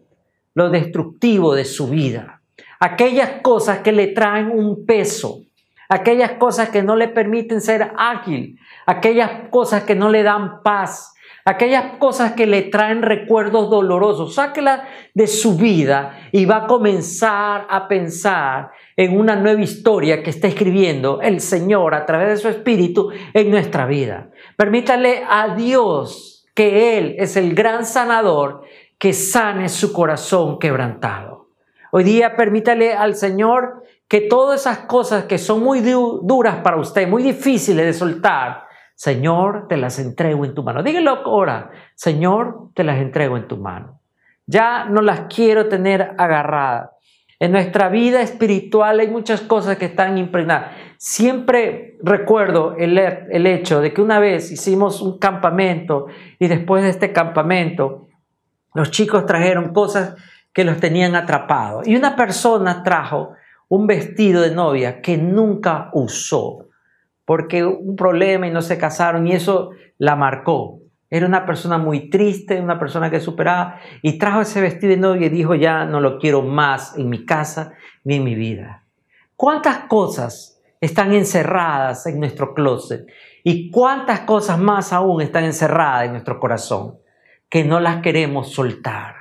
lo 0.53 0.69
destructivo 0.69 1.55
de 1.55 1.65
su 1.65 1.87
vida? 1.87 2.43
Aquellas 2.79 3.41
cosas 3.41 3.79
que 3.79 3.93
le 3.93 4.05
traen 4.05 4.51
un 4.51 4.85
peso, 4.85 5.41
aquellas 5.89 6.33
cosas 6.33 6.69
que 6.69 6.83
no 6.83 6.95
le 6.95 7.07
permiten 7.07 7.61
ser 7.61 7.93
ágil, 7.97 8.59
aquellas 8.85 9.49
cosas 9.49 9.85
que 9.85 9.95
no 9.95 10.09
le 10.09 10.21
dan 10.21 10.61
paz, 10.61 11.15
aquellas 11.45 11.97
cosas 11.97 12.33
que 12.33 12.45
le 12.45 12.63
traen 12.63 13.01
recuerdos 13.01 13.69
dolorosos, 13.69 14.35
sáquela 14.35 14.87
de 15.13 15.27
su 15.27 15.57
vida 15.57 16.19
y 16.31 16.45
va 16.45 16.57
a 16.57 16.67
comenzar 16.67 17.67
a 17.69 17.87
pensar 17.87 18.71
en 18.95 19.19
una 19.19 19.35
nueva 19.35 19.61
historia 19.61 20.23
que 20.23 20.29
está 20.29 20.47
escribiendo 20.47 21.21
el 21.21 21.41
Señor 21.41 21.95
a 21.95 22.05
través 22.05 22.29
de 22.29 22.37
su 22.37 22.47
Espíritu 22.47 23.11
en 23.33 23.49
nuestra 23.49 23.85
vida. 23.85 24.29
Permítale 24.55 25.23
a 25.27 25.55
Dios 25.55 26.47
que 26.53 26.97
Él 26.97 27.15
es 27.17 27.35
el 27.37 27.55
gran 27.55 27.85
sanador 27.85 28.63
que 28.97 29.13
sane 29.13 29.69
su 29.69 29.93
corazón 29.93 30.59
quebrantado. 30.59 31.47
Hoy 31.91 32.03
día 32.03 32.35
permítale 32.35 32.93
al 32.93 33.15
Señor 33.15 33.83
que 34.07 34.21
todas 34.21 34.61
esas 34.61 34.79
cosas 34.79 35.23
que 35.25 35.37
son 35.37 35.63
muy 35.63 35.79
duras 35.79 36.57
para 36.63 36.77
usted, 36.77 37.07
muy 37.07 37.23
difíciles 37.23 37.85
de 37.85 37.93
soltar, 37.93 38.65
Señor, 39.01 39.65
te 39.67 39.77
las 39.77 39.97
entrego 39.97 40.45
en 40.45 40.53
tu 40.53 40.61
mano. 40.61 40.83
Dígalo 40.83 41.09
ahora, 41.25 41.71
Señor, 41.95 42.69
te 42.75 42.83
las 42.83 42.99
entrego 42.99 43.35
en 43.35 43.47
tu 43.47 43.57
mano. 43.57 43.99
Ya 44.45 44.85
no 44.85 45.01
las 45.01 45.21
quiero 45.21 45.69
tener 45.69 46.13
agarradas. 46.19 46.91
En 47.39 47.51
nuestra 47.51 47.89
vida 47.89 48.21
espiritual 48.21 48.99
hay 48.99 49.07
muchas 49.07 49.41
cosas 49.41 49.77
que 49.77 49.85
están 49.85 50.19
impregnadas. 50.19 50.73
Siempre 50.97 51.97
recuerdo 52.03 52.75
el, 52.77 52.95
el, 52.95 53.47
hecho 53.47 53.81
de 53.81 53.91
que 53.91 54.03
una 54.03 54.19
vez 54.19 54.51
hicimos 54.51 55.01
un 55.01 55.17
campamento 55.17 56.05
y 56.37 56.47
después 56.47 56.83
de 56.83 56.91
este 56.91 57.11
campamento 57.11 58.05
los 58.75 58.91
chicos 58.91 59.25
trajeron 59.25 59.73
cosas 59.73 60.13
que 60.53 60.63
los 60.63 60.79
tenían 60.79 61.15
atrapados. 61.15 61.87
Y 61.87 61.95
una 61.95 62.15
persona 62.15 62.83
trajo 62.83 63.31
un 63.67 63.87
vestido 63.87 64.43
de 64.43 64.53
novia 64.53 65.01
que 65.01 65.17
nunca 65.17 65.89
usó 65.93 66.67
porque 67.31 67.63
un 67.63 67.95
problema 67.95 68.45
y 68.45 68.51
no 68.51 68.61
se 68.61 68.77
casaron 68.77 69.25
y 69.25 69.31
eso 69.31 69.69
la 69.97 70.17
marcó. 70.17 70.81
Era 71.09 71.25
una 71.25 71.45
persona 71.45 71.77
muy 71.77 72.09
triste, 72.09 72.59
una 72.59 72.77
persona 72.77 73.09
que 73.09 73.21
superaba 73.21 73.79
y 74.01 74.17
trajo 74.17 74.41
ese 74.41 74.59
vestido 74.59 74.89
de 74.89 74.97
novia 74.97 75.27
y 75.27 75.29
dijo 75.29 75.55
ya 75.55 75.85
no 75.85 76.01
lo 76.01 76.19
quiero 76.19 76.41
más 76.41 76.97
en 76.97 77.07
mi 77.07 77.25
casa 77.25 77.71
ni 78.03 78.15
en 78.15 78.25
mi 78.25 78.35
vida. 78.35 78.83
¿Cuántas 79.37 79.85
cosas 79.85 80.61
están 80.81 81.13
encerradas 81.13 82.05
en 82.05 82.19
nuestro 82.19 82.53
closet 82.53 83.05
y 83.45 83.71
cuántas 83.71 84.19
cosas 84.19 84.59
más 84.59 84.91
aún 84.91 85.21
están 85.21 85.45
encerradas 85.45 86.07
en 86.07 86.11
nuestro 86.11 86.37
corazón 86.37 86.97
que 87.47 87.63
no 87.63 87.79
las 87.79 88.01
queremos 88.01 88.51
soltar? 88.51 89.15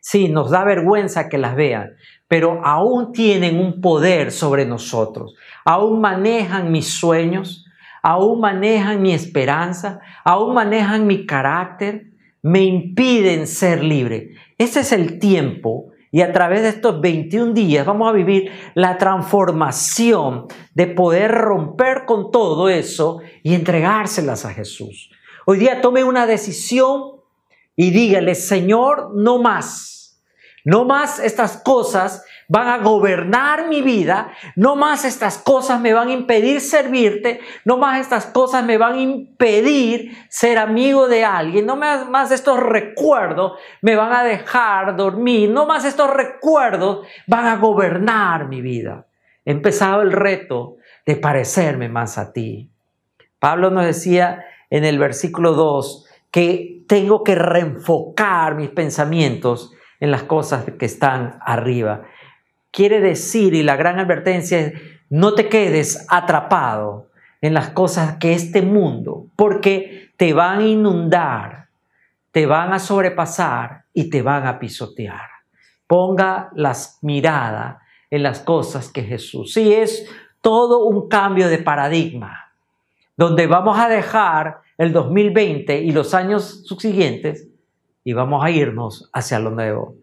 Sí, 0.00 0.28
nos 0.28 0.52
da 0.52 0.62
vergüenza 0.62 1.28
que 1.28 1.38
las 1.38 1.56
vean, 1.56 1.96
pero 2.30 2.64
aún 2.64 3.10
tienen 3.10 3.58
un 3.58 3.80
poder 3.80 4.30
sobre 4.30 4.64
nosotros, 4.64 5.34
aún 5.64 6.00
manejan 6.00 6.70
mis 6.70 6.86
sueños, 6.86 7.66
aún 8.04 8.38
manejan 8.38 9.02
mi 9.02 9.12
esperanza, 9.12 9.98
aún 10.24 10.54
manejan 10.54 11.08
mi 11.08 11.26
carácter, 11.26 12.12
me 12.40 12.62
impiden 12.62 13.48
ser 13.48 13.82
libre. 13.82 14.30
Ese 14.58 14.78
es 14.78 14.92
el 14.92 15.18
tiempo 15.18 15.86
y 16.12 16.20
a 16.20 16.30
través 16.30 16.62
de 16.62 16.68
estos 16.68 17.00
21 17.00 17.52
días 17.52 17.84
vamos 17.84 18.08
a 18.08 18.12
vivir 18.12 18.52
la 18.74 18.96
transformación 18.96 20.46
de 20.72 20.86
poder 20.86 21.32
romper 21.32 22.04
con 22.06 22.30
todo 22.30 22.68
eso 22.68 23.18
y 23.42 23.54
entregárselas 23.54 24.44
a 24.44 24.54
Jesús. 24.54 25.10
Hoy 25.46 25.58
día 25.58 25.80
tome 25.80 26.04
una 26.04 26.28
decisión 26.28 27.16
y 27.74 27.90
dígale, 27.90 28.36
Señor, 28.36 29.10
no 29.16 29.42
más. 29.42 29.99
No 30.64 30.84
más 30.84 31.18
estas 31.18 31.56
cosas 31.58 32.24
van 32.48 32.68
a 32.68 32.78
gobernar 32.78 33.68
mi 33.68 33.80
vida, 33.80 34.32
no 34.56 34.74
más 34.74 35.04
estas 35.04 35.38
cosas 35.38 35.80
me 35.80 35.92
van 35.92 36.08
a 36.08 36.12
impedir 36.12 36.60
servirte, 36.60 37.40
no 37.64 37.76
más 37.76 38.00
estas 38.00 38.26
cosas 38.26 38.64
me 38.64 38.76
van 38.76 38.94
a 38.94 39.00
impedir 39.00 40.16
ser 40.28 40.58
amigo 40.58 41.06
de 41.06 41.24
alguien, 41.24 41.64
no 41.64 41.76
más 41.76 42.30
estos 42.32 42.58
recuerdos 42.58 43.52
me 43.82 43.94
van 43.94 44.12
a 44.12 44.24
dejar 44.24 44.96
dormir, 44.96 45.48
no 45.50 45.64
más 45.66 45.84
estos 45.84 46.10
recuerdos 46.10 47.06
van 47.26 47.46
a 47.46 47.56
gobernar 47.56 48.48
mi 48.48 48.60
vida. 48.60 49.06
He 49.44 49.52
empezado 49.52 50.02
el 50.02 50.12
reto 50.12 50.76
de 51.06 51.16
parecerme 51.16 51.88
más 51.88 52.18
a 52.18 52.32
ti. 52.32 52.68
Pablo 53.38 53.70
nos 53.70 53.84
decía 53.84 54.44
en 54.68 54.84
el 54.84 54.98
versículo 54.98 55.54
2 55.54 56.06
que 56.30 56.82
tengo 56.86 57.24
que 57.24 57.34
reenfocar 57.34 58.54
mis 58.54 58.70
pensamientos 58.70 59.72
en 60.00 60.10
las 60.10 60.24
cosas 60.24 60.64
que 60.78 60.86
están 60.86 61.38
arriba. 61.40 62.02
Quiere 62.72 63.00
decir, 63.00 63.54
y 63.54 63.62
la 63.62 63.76
gran 63.76 63.98
advertencia 63.98 64.58
es, 64.58 64.72
no 65.08 65.34
te 65.34 65.48
quedes 65.48 66.06
atrapado 66.08 67.10
en 67.40 67.54
las 67.54 67.70
cosas 67.70 68.16
que 68.18 68.32
este 68.32 68.62
mundo, 68.62 69.26
porque 69.36 70.12
te 70.16 70.32
van 70.32 70.58
a 70.58 70.66
inundar 70.66 71.60
te 72.32 72.46
van 72.46 72.72
a 72.72 72.78
sobrepasar 72.78 73.84
y 73.92 74.08
te 74.10 74.22
van 74.22 74.46
a 74.46 74.58
pisotear. 74.58 75.28
Ponga 75.86 76.50
la 76.54 76.76
mirada 77.02 77.82
en 78.10 78.22
las 78.22 78.40
cosas 78.40 78.90
que 78.90 79.02
Jesús. 79.02 79.52
Sí, 79.52 79.72
es 79.72 80.08
todo 80.40 80.86
un 80.86 81.08
cambio 81.08 81.48
de 81.48 81.58
paradigma, 81.58 82.52
donde 83.16 83.46
vamos 83.46 83.78
a 83.78 83.88
dejar 83.88 84.60
el 84.78 84.92
2020 84.92 85.80
y 85.80 85.92
los 85.92 86.14
años 86.14 86.62
subsiguientes 86.64 87.48
y 88.04 88.12
vamos 88.12 88.44
a 88.44 88.50
irnos 88.50 89.10
hacia 89.12 89.38
lo 89.38 89.50
nuevo. 89.50 89.96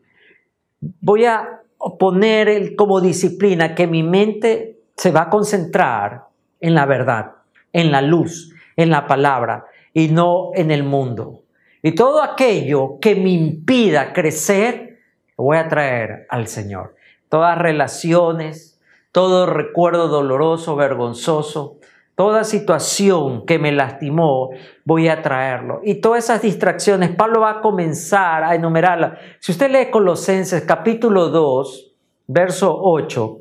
Voy 0.79 1.25
a 1.25 1.61
poner 1.99 2.75
como 2.75 3.01
disciplina 3.01 3.75
que 3.75 3.87
mi 3.87 4.03
mente 4.03 4.79
se 4.95 5.11
va 5.11 5.23
a 5.23 5.29
concentrar 5.29 6.25
en 6.59 6.75
la 6.75 6.85
verdad, 6.85 7.33
en 7.73 7.91
la 7.91 8.01
luz, 8.01 8.53
en 8.75 8.89
la 8.89 9.07
palabra 9.07 9.65
y 9.93 10.09
no 10.09 10.51
en 10.55 10.71
el 10.71 10.83
mundo. 10.83 11.43
Y 11.81 11.93
todo 11.93 12.21
aquello 12.21 12.99
que 12.99 13.15
me 13.15 13.29
impida 13.29 14.13
crecer, 14.13 14.99
lo 15.37 15.45
voy 15.45 15.57
a 15.57 15.67
traer 15.67 16.25
al 16.29 16.47
Señor. 16.47 16.95
Todas 17.29 17.57
relaciones, 17.57 18.79
todo 19.11 19.45
recuerdo 19.45 20.07
doloroso, 20.07 20.75
vergonzoso, 20.75 21.76
toda 22.17 22.43
situación 22.43 23.45
que 23.45 23.59
me 23.59 23.71
lastimó, 23.71 24.49
voy 24.85 25.07
a 25.07 25.21
traerlo. 25.21 25.81
Y 25.83 26.01
todas 26.01 26.23
esas 26.23 26.41
distracciones, 26.41 27.11
Pablo 27.11 27.41
va 27.41 27.51
a 27.51 27.61
comenzar 27.61 28.43
a 28.43 28.55
enumerarlas. 28.55 29.19
Si 29.39 29.51
usted 29.51 29.69
lee 29.69 29.91
Colosenses 29.91 30.63
capítulo 30.63 31.29
2, 31.29 31.93
verso 32.25 32.75
8, 32.81 33.37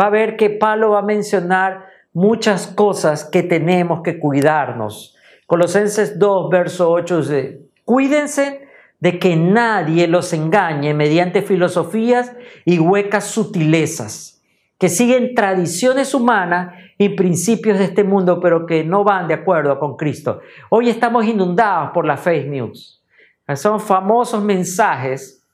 va 0.00 0.06
a 0.06 0.10
ver 0.10 0.36
que 0.36 0.50
Pablo 0.50 0.90
va 0.90 1.00
a 1.00 1.02
mencionar 1.02 1.86
muchas 2.12 2.68
cosas 2.68 3.24
que 3.24 3.42
tenemos 3.42 4.02
que 4.02 4.20
cuidarnos. 4.20 5.16
Colosenses 5.48 6.20
2, 6.20 6.48
verso 6.48 6.92
8 6.92 7.22
dice, 7.22 7.62
cuídense 7.84 8.68
de 9.00 9.18
que 9.18 9.34
nadie 9.34 10.06
los 10.06 10.32
engañe 10.32 10.94
mediante 10.94 11.42
filosofías 11.42 12.36
y 12.64 12.78
huecas 12.78 13.24
sutilezas, 13.24 14.41
que 14.82 14.88
siguen 14.88 15.36
tradiciones 15.36 16.12
humanas 16.12 16.74
y 16.98 17.10
principios 17.10 17.78
de 17.78 17.84
este 17.84 18.02
mundo, 18.02 18.40
pero 18.40 18.66
que 18.66 18.82
no 18.82 19.04
van 19.04 19.28
de 19.28 19.34
acuerdo 19.34 19.78
con 19.78 19.96
Cristo. 19.96 20.40
Hoy 20.70 20.88
estamos 20.88 21.24
inundados 21.24 21.90
por 21.94 22.04
la 22.04 22.16
fake 22.16 22.48
news. 22.48 23.00
Son 23.54 23.78
famosos 23.78 24.42
mensajes 24.42 25.46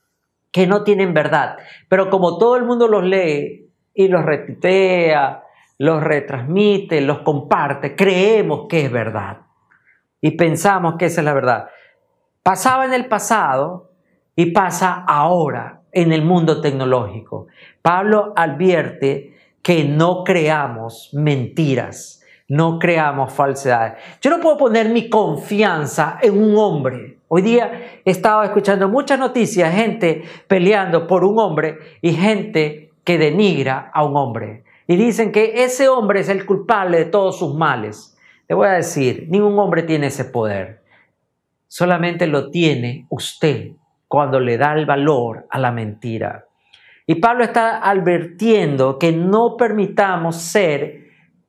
que 0.50 0.66
no 0.66 0.82
tienen 0.82 1.12
verdad, 1.12 1.58
pero 1.90 2.08
como 2.08 2.38
todo 2.38 2.56
el 2.56 2.64
mundo 2.64 2.88
los 2.88 3.04
lee 3.04 3.70
y 3.92 4.08
los 4.08 4.24
retuitea, 4.24 5.44
los 5.76 6.02
retransmite, 6.02 7.02
los 7.02 7.18
comparte, 7.18 7.94
creemos 7.94 8.64
que 8.66 8.86
es 8.86 8.90
verdad 8.90 9.42
y 10.22 10.38
pensamos 10.38 10.94
que 10.98 11.04
esa 11.04 11.20
es 11.20 11.24
la 11.26 11.34
verdad. 11.34 11.68
Pasaba 12.42 12.86
en 12.86 12.94
el 12.94 13.08
pasado 13.08 13.90
y 14.34 14.52
pasa 14.52 15.04
ahora 15.06 15.82
en 15.92 16.12
el 16.12 16.22
mundo 16.22 16.60
tecnológico. 16.60 17.46
Pablo 17.88 18.34
advierte 18.36 19.32
que 19.62 19.82
no 19.82 20.22
creamos 20.22 21.08
mentiras, 21.14 22.22
no 22.46 22.78
creamos 22.78 23.32
falsedades. 23.32 23.94
Yo 24.20 24.28
no 24.28 24.40
puedo 24.40 24.58
poner 24.58 24.90
mi 24.90 25.08
confianza 25.08 26.18
en 26.20 26.36
un 26.36 26.58
hombre. 26.58 27.20
Hoy 27.28 27.40
día 27.40 28.00
he 28.04 28.10
estado 28.10 28.42
escuchando 28.42 28.90
muchas 28.90 29.18
noticias, 29.18 29.74
gente 29.74 30.22
peleando 30.46 31.06
por 31.06 31.24
un 31.24 31.38
hombre 31.38 31.78
y 32.02 32.12
gente 32.12 32.92
que 33.04 33.16
denigra 33.16 33.90
a 33.94 34.04
un 34.04 34.18
hombre. 34.18 34.64
Y 34.86 34.96
dicen 34.96 35.32
que 35.32 35.64
ese 35.64 35.88
hombre 35.88 36.20
es 36.20 36.28
el 36.28 36.44
culpable 36.44 36.98
de 36.98 37.04
todos 37.06 37.38
sus 37.38 37.54
males. 37.54 38.18
Le 38.50 38.54
voy 38.54 38.66
a 38.66 38.72
decir, 38.72 39.28
ningún 39.30 39.58
hombre 39.58 39.82
tiene 39.82 40.08
ese 40.08 40.26
poder. 40.26 40.82
Solamente 41.68 42.26
lo 42.26 42.50
tiene 42.50 43.06
usted 43.08 43.70
cuando 44.08 44.40
le 44.40 44.58
da 44.58 44.74
el 44.74 44.84
valor 44.84 45.46
a 45.48 45.58
la 45.58 45.72
mentira. 45.72 46.47
Y 47.10 47.16
Pablo 47.16 47.42
está 47.42 47.78
advirtiendo 47.78 48.98
que 48.98 49.12
no 49.12 49.56
permitamos 49.56 50.36
ser 50.36 51.06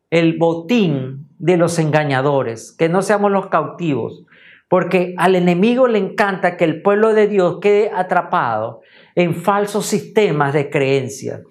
el 0.09 0.37
botín 0.37 1.27
de 1.37 1.57
los 1.57 1.77
engañadores, 1.79 2.71
que 2.71 2.87
no 2.87 3.01
seamos 3.01 3.29
los 3.29 3.47
cautivos, 3.47 4.25
porque 4.69 5.13
al 5.17 5.35
enemigo 5.35 5.89
le 5.89 5.99
encanta 5.99 6.55
que 6.55 6.63
el 6.63 6.81
pueblo 6.81 7.13
de 7.13 7.27
Dios 7.27 7.57
quede 7.61 7.91
atrapado 7.93 8.79
en 9.15 9.35
falsos 9.35 9.85
sistemas 9.85 10.53
de 10.53 10.69
creencias, 10.69 11.41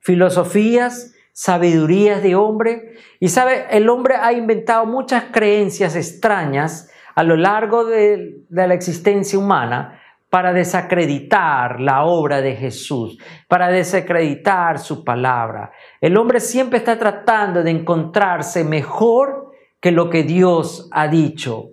filosofías 0.00 1.14
sabidurías 1.32 2.22
de 2.22 2.36
hombre. 2.36 2.94
Y 3.18 3.28
sabe, 3.28 3.66
el 3.70 3.90
hombre 3.90 4.14
ha 4.16 4.32
inventado 4.32 4.86
muchas 4.86 5.24
creencias 5.32 5.96
extrañas 5.96 6.90
a 7.14 7.24
lo 7.24 7.36
largo 7.36 7.84
de, 7.84 8.44
la 8.48 8.72
existencia 8.72 9.38
humana 9.38 9.99
para 10.30 10.52
desacreditar 10.52 11.80
la 11.80 12.04
obra 12.04 12.40
de 12.40 12.54
Jesús, 12.54 13.18
para 13.48 13.68
desacreditar 13.68 14.78
su 14.78 15.04
palabra. 15.04 15.72
El 16.00 16.16
hombre 16.16 16.38
siempre 16.38 16.78
está 16.78 16.98
tratando 16.98 17.62
de 17.64 17.72
encontrarse 17.72 18.64
mejor 18.64 19.50
que 19.80 19.90
lo 19.90 20.08
que 20.08 20.22
Dios 20.22 20.88
ha 20.92 21.08
dicho. 21.08 21.70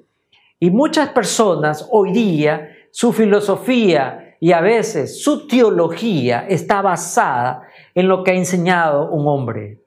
Y 0.60 0.72
muchas 0.72 1.10
personas 1.10 1.88
hoy 1.92 2.12
día, 2.12 2.70
su 2.92 3.14
filosofía 3.14 4.36
y 4.40 4.52
a 4.54 4.62
veces 4.62 5.24
su 5.24 5.48
teología 5.48 6.46
está 6.50 6.82
basada 6.82 7.62
en 7.94 8.08
lo 8.08 8.24
que 8.24 8.32
ha 8.32 8.36
enseñado 8.36 9.12
un 9.12 9.28
hombre. 9.28 9.82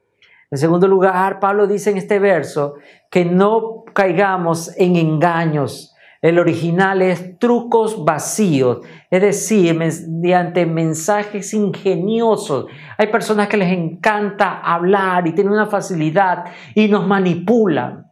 En 0.49 0.57
segundo 0.57 0.87
lugar, 0.87 1.39
Pablo 1.39 1.67
dice 1.67 1.91
en 1.91 1.97
este 1.97 2.19
verso 2.19 2.75
que 3.09 3.25
no 3.25 3.83
caigamos 3.93 4.77
en 4.77 4.95
engaños. 4.95 5.95
El 6.21 6.37
original 6.37 7.01
es 7.01 7.39
trucos 7.39 8.05
vacíos, 8.05 8.81
es 9.09 9.21
decir, 9.21 9.75
mediante 9.75 10.67
mensajes 10.67 11.51
ingeniosos. 11.55 12.67
Hay 12.99 13.07
personas 13.07 13.47
que 13.47 13.57
les 13.57 13.71
encanta 13.71 14.59
hablar 14.59 15.25
y 15.27 15.33
tienen 15.33 15.53
una 15.53 15.65
facilidad 15.65 16.45
y 16.75 16.89
nos 16.89 17.07
manipulan. 17.07 18.05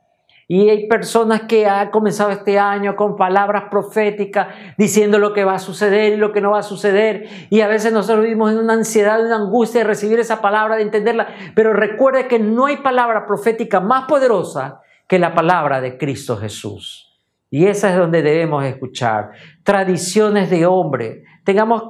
Y 0.47 0.67
hay 0.67 0.87
personas 0.87 1.41
que 1.41 1.67
han 1.67 1.91
comenzado 1.91 2.31
este 2.31 2.57
año 2.57 2.95
con 2.95 3.15
palabras 3.15 3.65
proféticas 3.69 4.47
diciendo 4.79 5.19
lo 5.19 5.31
que 5.31 5.43
va 5.43 5.53
a 5.53 5.59
suceder 5.59 6.13
y 6.13 6.17
lo 6.17 6.31
que 6.31 6.41
no 6.41 6.49
va 6.49 6.59
a 6.59 6.63
suceder. 6.63 7.27
Y 7.51 7.61
a 7.61 7.67
veces 7.67 7.93
nosotros 7.93 8.23
vivimos 8.23 8.51
en 8.51 8.57
una 8.57 8.73
ansiedad, 8.73 9.19
en 9.19 9.27
una 9.27 9.35
angustia 9.35 9.81
de 9.81 9.87
recibir 9.87 10.17
esa 10.19 10.41
palabra, 10.41 10.77
de 10.77 10.81
entenderla. 10.81 11.27
Pero 11.53 11.73
recuerde 11.73 12.27
que 12.27 12.39
no 12.39 12.65
hay 12.65 12.77
palabra 12.77 13.27
profética 13.27 13.79
más 13.79 14.05
poderosa 14.05 14.81
que 15.07 15.19
la 15.19 15.35
palabra 15.35 15.79
de 15.79 15.99
Cristo 15.99 16.35
Jesús. 16.37 17.08
Y 17.49 17.65
esa 17.65 17.91
es 17.91 17.97
donde 17.97 18.21
debemos 18.21 18.63
escuchar. 18.65 19.31
Tradiciones 19.63 20.49
de 20.49 20.65
hombre. 20.65 21.23
Tengamos 21.43 21.83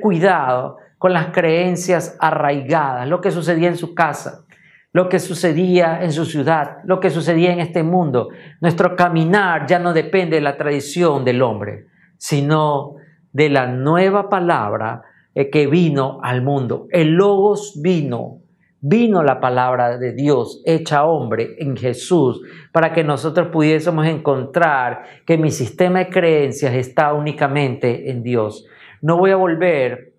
cuidado 0.00 0.76
con 0.98 1.12
las 1.12 1.28
creencias 1.28 2.16
arraigadas, 2.20 3.08
lo 3.08 3.20
que 3.20 3.30
sucedía 3.30 3.68
en 3.68 3.76
su 3.76 3.94
casa 3.94 4.44
lo 4.92 5.08
que 5.08 5.20
sucedía 5.20 6.02
en 6.02 6.12
su 6.12 6.24
ciudad, 6.24 6.78
lo 6.84 6.98
que 6.98 7.10
sucedía 7.10 7.52
en 7.52 7.60
este 7.60 7.82
mundo. 7.82 8.28
Nuestro 8.60 8.96
caminar 8.96 9.66
ya 9.66 9.78
no 9.78 9.92
depende 9.92 10.36
de 10.36 10.42
la 10.42 10.56
tradición 10.56 11.24
del 11.24 11.42
hombre, 11.42 11.86
sino 12.16 12.96
de 13.32 13.50
la 13.50 13.66
nueva 13.68 14.28
palabra 14.28 15.02
eh, 15.34 15.48
que 15.48 15.68
vino 15.68 16.18
al 16.22 16.42
mundo. 16.42 16.88
El 16.90 17.12
logos 17.12 17.80
vino, 17.80 18.39
vino 18.80 19.22
la 19.22 19.40
palabra 19.40 19.98
de 19.98 20.12
Dios 20.12 20.62
hecha 20.64 21.04
hombre 21.04 21.56
en 21.58 21.76
Jesús 21.76 22.40
para 22.72 22.92
que 22.92 23.04
nosotros 23.04 23.48
pudiésemos 23.48 24.06
encontrar 24.06 25.02
que 25.26 25.36
mi 25.36 25.50
sistema 25.50 26.00
de 26.00 26.10
creencias 26.10 26.74
está 26.74 27.12
únicamente 27.12 28.10
en 28.10 28.22
Dios. 28.22 28.66
No 29.02 29.18
voy 29.18 29.30
a 29.30 29.36
volver 29.36 30.14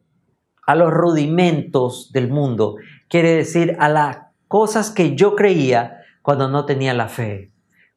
a 0.66 0.76
los 0.76 0.92
rudimentos 0.92 2.12
del 2.12 2.30
mundo, 2.30 2.76
quiere 3.08 3.36
decir 3.36 3.76
a 3.80 3.90
la 3.90 4.32
cosas 4.48 4.92
que 4.92 5.16
yo 5.16 5.36
creía 5.36 6.02
cuando 6.22 6.50
no 6.50 6.66
tenía 6.66 6.94
la 6.94 7.08
fe, 7.08 7.51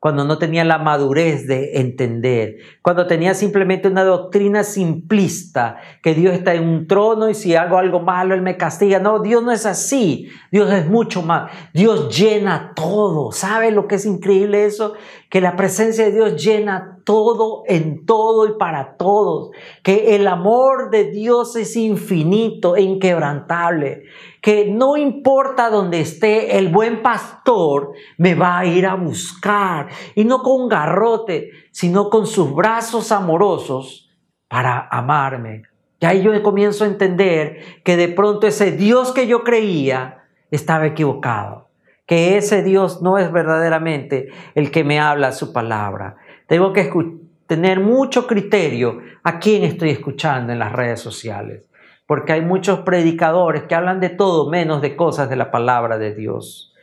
cuando 0.04 0.26
no 0.26 0.36
tenía 0.36 0.64
la 0.64 0.76
madurez 0.76 1.46
de 1.46 1.80
entender, 1.80 2.58
cuando 2.82 3.06
tenía 3.06 3.32
simplemente 3.32 3.88
una 3.88 4.04
doctrina 4.04 4.62
simplista, 4.62 5.78
que 6.02 6.12
Dios 6.12 6.34
está 6.34 6.52
en 6.52 6.68
un 6.68 6.86
trono 6.86 7.30
y 7.30 7.34
si 7.34 7.56
hago 7.56 7.78
algo 7.78 8.00
malo, 8.00 8.34
Él 8.34 8.42
me 8.42 8.58
castiga. 8.58 8.98
No, 8.98 9.20
Dios 9.20 9.42
no 9.42 9.50
es 9.50 9.64
así, 9.64 10.28
Dios 10.52 10.70
es 10.70 10.86
mucho 10.86 11.22
más. 11.22 11.50
Dios 11.72 12.14
llena 12.14 12.74
todo. 12.76 13.32
¿Sabe 13.32 13.70
lo 13.70 13.88
que 13.88 13.94
es 13.94 14.04
increíble 14.04 14.66
eso? 14.66 14.92
Que 15.30 15.40
la 15.40 15.56
presencia 15.56 16.04
de 16.04 16.12
Dios 16.12 16.44
llena 16.44 16.98
todo 17.04 17.62
en 17.66 18.06
todo 18.06 18.46
y 18.46 18.58
para 18.58 18.96
todos. 18.96 19.50
Que 19.82 20.16
el 20.16 20.26
amor 20.26 20.90
de 20.90 21.10
Dios 21.10 21.56
es 21.56 21.76
infinito 21.76 22.76
e 22.76 22.82
inquebrantable 22.82 24.04
que 24.44 24.66
no 24.66 24.98
importa 24.98 25.70
dónde 25.70 26.00
esté, 26.00 26.58
el 26.58 26.68
buen 26.68 27.00
pastor 27.00 27.92
me 28.18 28.34
va 28.34 28.58
a 28.58 28.66
ir 28.66 28.86
a 28.86 28.94
buscar. 28.94 29.88
Y 30.14 30.26
no 30.26 30.42
con 30.42 30.68
garrote, 30.68 31.48
sino 31.70 32.10
con 32.10 32.26
sus 32.26 32.54
brazos 32.54 33.10
amorosos 33.10 34.10
para 34.46 34.86
amarme. 34.90 35.62
Y 35.98 36.04
ahí 36.04 36.22
yo 36.22 36.42
comienzo 36.42 36.84
a 36.84 36.88
entender 36.88 37.80
que 37.84 37.96
de 37.96 38.08
pronto 38.08 38.46
ese 38.46 38.72
Dios 38.72 39.12
que 39.12 39.26
yo 39.26 39.44
creía 39.44 40.24
estaba 40.50 40.84
equivocado. 40.88 41.70
Que 42.04 42.36
ese 42.36 42.62
Dios 42.62 43.00
no 43.00 43.16
es 43.16 43.32
verdaderamente 43.32 44.28
el 44.54 44.70
que 44.70 44.84
me 44.84 45.00
habla 45.00 45.32
su 45.32 45.54
palabra. 45.54 46.16
Tengo 46.46 46.72
que 46.72 46.90
tener 47.46 47.80
mucho 47.80 48.26
criterio 48.26 49.00
a 49.22 49.38
quién 49.38 49.64
estoy 49.64 49.90
escuchando 49.90 50.52
en 50.52 50.58
las 50.58 50.72
redes 50.72 51.00
sociales, 51.00 51.68
porque 52.06 52.32
hay 52.32 52.42
muchos 52.42 52.80
predicadores 52.80 53.64
que 53.64 53.74
hablan 53.74 54.00
de 54.00 54.10
todo 54.10 54.50
menos 54.50 54.82
de 54.82 54.96
cosas 54.96 55.28
de 55.30 55.36
la 55.36 55.50
palabra 55.50 55.98
de 55.98 56.14
Dios. 56.14 56.74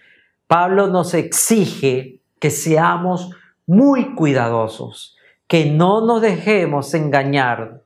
Pablo 0.48 0.88
nos 0.88 1.14
exige 1.14 2.20
que 2.40 2.50
seamos 2.50 3.32
muy 3.68 4.16
cuidadosos, 4.16 5.18
que 5.48 5.66
no 5.66 6.06
nos 6.06 6.22
dejemos 6.22 6.94
engañar 6.94 7.82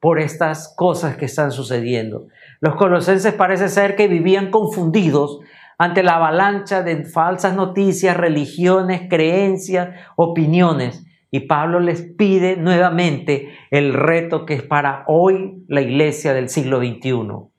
por 0.00 0.20
estas 0.20 0.72
cosas 0.76 1.16
que 1.16 1.24
están 1.24 1.50
sucediendo. 1.50 2.28
Los 2.60 2.76
colosenses 2.76 3.34
parece 3.34 3.68
ser 3.68 3.96
que 3.96 4.08
vivían 4.08 4.50
confundidos 4.50 5.40
ante 5.78 6.02
la 6.02 6.16
avalancha 6.16 6.82
de 6.82 7.04
falsas 7.04 7.54
noticias, 7.54 8.16
religiones, 8.16 9.08
creencias, 9.10 9.90
opiniones. 10.16 11.05
Y 11.30 11.40
Pablo 11.40 11.80
les 11.80 12.02
pide 12.02 12.56
nuevamente 12.56 13.50
el 13.70 13.92
reto 13.94 14.46
que 14.46 14.54
es 14.54 14.62
para 14.62 15.04
hoy 15.08 15.64
la 15.68 15.80
iglesia 15.80 16.32
del 16.32 16.48
siglo 16.48 16.78
XXI. 16.78 17.50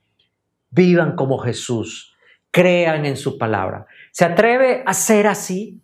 Vivan 0.69 1.15
como 1.15 1.37
Jesús, 1.37 2.15
crean 2.51 3.05
en 3.05 3.17
su 3.17 3.37
palabra. 3.37 3.85
¿Se 4.11 4.25
atreve 4.25 4.83
a 4.85 4.93
ser 4.93 5.27
así? 5.27 5.81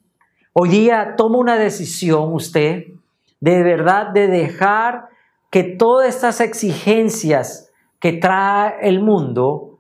Hoy 0.54 0.69
día 0.69 1.15
toma 1.17 1.38
una 1.38 1.58
decisión 1.58 2.34
usted 2.34 2.86
de 3.39 3.62
verdad 3.62 4.12
de 4.13 4.28
dejar 4.28 5.10
que 5.52 5.63
todas 5.63 6.08
estas 6.08 6.39
exigencias 6.39 7.72
que 8.00 8.13
trae 8.13 8.76
el 8.82 9.02
mundo 9.02 9.72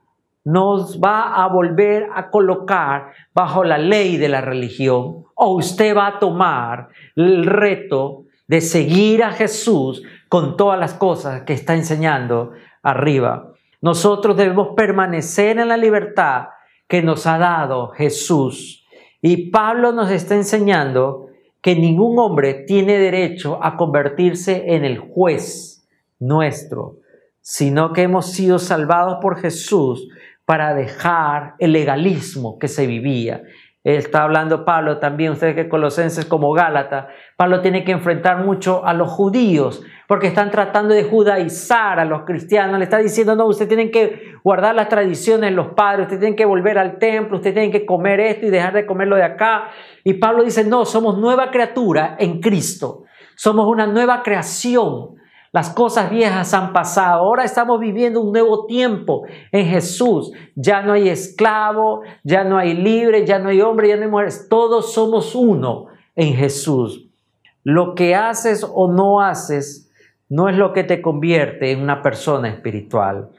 nos 0.43 0.99
va 0.99 1.43
a 1.43 1.47
volver 1.47 2.09
a 2.13 2.29
colocar 2.29 3.13
bajo 3.33 3.63
la 3.63 3.77
ley 3.77 4.17
de 4.17 4.29
la 4.29 4.41
religión 4.41 5.25
o 5.35 5.55
usted 5.55 5.95
va 5.95 6.07
a 6.07 6.19
tomar 6.19 6.89
el 7.15 7.45
reto 7.45 8.25
de 8.47 8.61
seguir 8.61 9.23
a 9.23 9.31
Jesús 9.31 10.03
con 10.27 10.57
todas 10.57 10.79
las 10.79 10.93
cosas 10.93 11.43
que 11.43 11.53
está 11.53 11.75
enseñando 11.75 12.51
arriba. 12.81 13.53
Nosotros 13.81 14.35
debemos 14.35 14.69
permanecer 14.75 15.59
en 15.59 15.69
la 15.69 15.77
libertad 15.77 16.49
que 16.87 17.01
nos 17.01 17.25
ha 17.25 17.37
dado 17.37 17.89
Jesús. 17.89 18.85
Y 19.21 19.49
Pablo 19.49 19.91
nos 19.93 20.11
está 20.11 20.35
enseñando 20.35 21.27
que 21.61 21.75
ningún 21.75 22.19
hombre 22.19 22.53
tiene 22.53 22.97
derecho 22.97 23.57
a 23.63 23.77
convertirse 23.77 24.75
en 24.75 24.83
el 24.83 24.99
juez 24.99 25.87
nuestro, 26.19 26.97
sino 27.39 27.93
que 27.93 28.03
hemos 28.03 28.31
sido 28.31 28.59
salvados 28.59 29.19
por 29.21 29.39
Jesús 29.39 30.09
para 30.45 30.73
dejar 30.73 31.55
el 31.59 31.73
legalismo 31.73 32.57
que 32.59 32.67
se 32.67 32.87
vivía. 32.87 33.43
Está 33.83 34.23
hablando 34.23 34.63
Pablo 34.63 34.99
también, 34.99 35.33
ustedes 35.33 35.55
que 35.55 35.67
Colosenses 35.67 36.25
como 36.25 36.53
Gálata, 36.53 37.09
Pablo 37.35 37.59
tiene 37.59 37.83
que 37.83 37.91
enfrentar 37.91 38.45
mucho 38.45 38.85
a 38.85 38.93
los 38.93 39.09
judíos 39.09 39.83
porque 40.07 40.27
están 40.27 40.51
tratando 40.51 40.93
de 40.93 41.03
judaizar 41.03 41.99
a 41.99 42.05
los 42.05 42.23
cristianos. 42.23 42.77
Le 42.77 42.85
está 42.85 42.99
diciendo, 42.99 43.35
no, 43.35 43.45
ustedes 43.45 43.67
tienen 43.67 43.91
que 43.91 44.35
guardar 44.41 44.73
las 44.73 44.87
tradiciones 44.87 45.51
los 45.51 45.73
padres, 45.73 46.03
ustedes 46.03 46.21
tienen 46.21 46.37
que 46.37 46.45
volver 46.45 46.77
al 46.77 46.97
templo, 46.97 47.37
ustedes 47.37 47.55
tienen 47.55 47.73
que 47.73 47.85
comer 47.85 48.21
esto 48.21 48.45
y 48.45 48.51
dejar 48.51 48.73
de 48.73 48.85
comerlo 48.85 49.17
de 49.17 49.23
acá. 49.23 49.69
Y 50.05 50.13
Pablo 50.13 50.45
dice, 50.45 50.63
no, 50.63 50.85
somos 50.85 51.17
nueva 51.17 51.51
criatura 51.51 52.15
en 52.19 52.39
Cristo. 52.39 53.03
Somos 53.35 53.67
una 53.67 53.85
nueva 53.85 54.23
creación. 54.23 55.15
Las 55.53 55.69
cosas 55.69 56.09
viejas 56.09 56.51
han 56.55 56.73
pasado. 56.73 57.21
Ahora 57.21 57.43
estamos 57.43 57.79
viviendo 57.79 58.19
un 58.19 58.33
nuevo 58.33 58.65
tiempo 58.65 59.23
en 59.51 59.67
Jesús. 59.67 60.31
Ya 60.55 60.81
no 60.81 60.93
hay 60.93 61.09
esclavo, 61.09 62.01
ya 62.23 62.43
no 62.43 62.57
hay 62.57 62.73
libre, 62.73 63.23
ya 63.23 63.37
no 63.37 63.49
hay 63.49 63.61
hombre, 63.61 63.89
ya 63.89 63.95
no 63.95 64.01
hay 64.01 64.09
mujeres. 64.09 64.47
Todos 64.49 64.93
somos 64.93 65.35
uno 65.35 65.85
en 66.15 66.33
Jesús. 66.33 67.07
Lo 67.63 67.93
que 67.93 68.15
haces 68.15 68.67
o 68.67 68.91
no 68.91 69.21
haces 69.21 69.91
no 70.27 70.49
es 70.49 70.57
lo 70.57 70.73
que 70.73 70.83
te 70.83 71.03
convierte 71.03 71.71
en 71.71 71.83
una 71.83 72.01
persona 72.01 72.49
espiritual, 72.49 73.29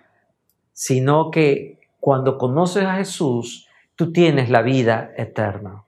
sino 0.73 1.33
que 1.33 1.81
cuando 1.99 2.39
conoces 2.39 2.85
a 2.85 2.95
Jesús, 2.95 3.67
tú 3.97 4.13
tienes 4.13 4.51
la 4.51 4.63
vida 4.63 5.11
eterna. 5.17 5.83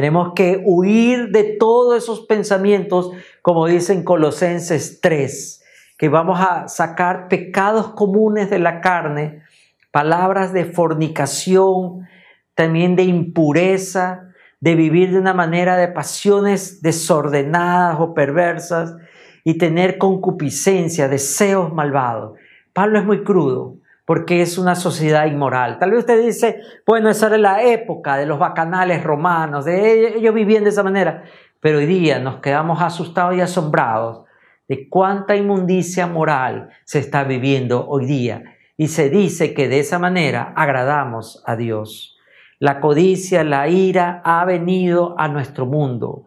Tenemos 0.00 0.32
que 0.34 0.62
huir 0.64 1.28
de 1.28 1.58
todos 1.60 2.02
esos 2.02 2.20
pensamientos, 2.20 3.10
como 3.42 3.66
dicen 3.66 4.02
Colosenses 4.02 5.02
3, 5.02 5.62
que 5.98 6.08
vamos 6.08 6.40
a 6.40 6.68
sacar 6.68 7.28
pecados 7.28 7.88
comunes 7.88 8.48
de 8.48 8.60
la 8.60 8.80
carne, 8.80 9.42
palabras 9.90 10.54
de 10.54 10.64
fornicación, 10.64 12.08
también 12.54 12.96
de 12.96 13.02
impureza, 13.02 14.30
de 14.58 14.74
vivir 14.74 15.12
de 15.12 15.18
una 15.18 15.34
manera 15.34 15.76
de 15.76 15.88
pasiones 15.88 16.80
desordenadas 16.80 18.00
o 18.00 18.14
perversas 18.14 18.96
y 19.44 19.58
tener 19.58 19.98
concupiscencia, 19.98 21.08
deseos 21.08 21.74
malvados. 21.74 22.38
Pablo 22.72 22.98
es 23.00 23.04
muy 23.04 23.22
crudo 23.22 23.76
porque 24.10 24.42
es 24.42 24.58
una 24.58 24.74
sociedad 24.74 25.26
inmoral. 25.26 25.78
Tal 25.78 25.92
vez 25.92 26.00
usted 26.00 26.20
dice, 26.20 26.60
bueno, 26.84 27.10
esa 27.10 27.28
era 27.28 27.38
la 27.38 27.62
época 27.62 28.16
de 28.16 28.26
los 28.26 28.40
bacanales 28.40 29.04
romanos, 29.04 29.66
de 29.66 30.16
ellos 30.16 30.34
vivían 30.34 30.64
de 30.64 30.70
esa 30.70 30.82
manera, 30.82 31.22
pero 31.60 31.78
hoy 31.78 31.86
día 31.86 32.18
nos 32.18 32.40
quedamos 32.40 32.82
asustados 32.82 33.36
y 33.36 33.40
asombrados 33.40 34.24
de 34.66 34.88
cuánta 34.88 35.36
inmundicia 35.36 36.08
moral 36.08 36.70
se 36.82 36.98
está 36.98 37.22
viviendo 37.22 37.86
hoy 37.86 38.04
día. 38.04 38.56
Y 38.76 38.88
se 38.88 39.10
dice 39.10 39.54
que 39.54 39.68
de 39.68 39.78
esa 39.78 40.00
manera 40.00 40.54
agradamos 40.56 41.44
a 41.46 41.54
Dios. 41.54 42.18
La 42.58 42.80
codicia, 42.80 43.44
la 43.44 43.68
ira 43.68 44.22
ha 44.24 44.44
venido 44.44 45.14
a 45.20 45.28
nuestro 45.28 45.66
mundo. 45.66 46.24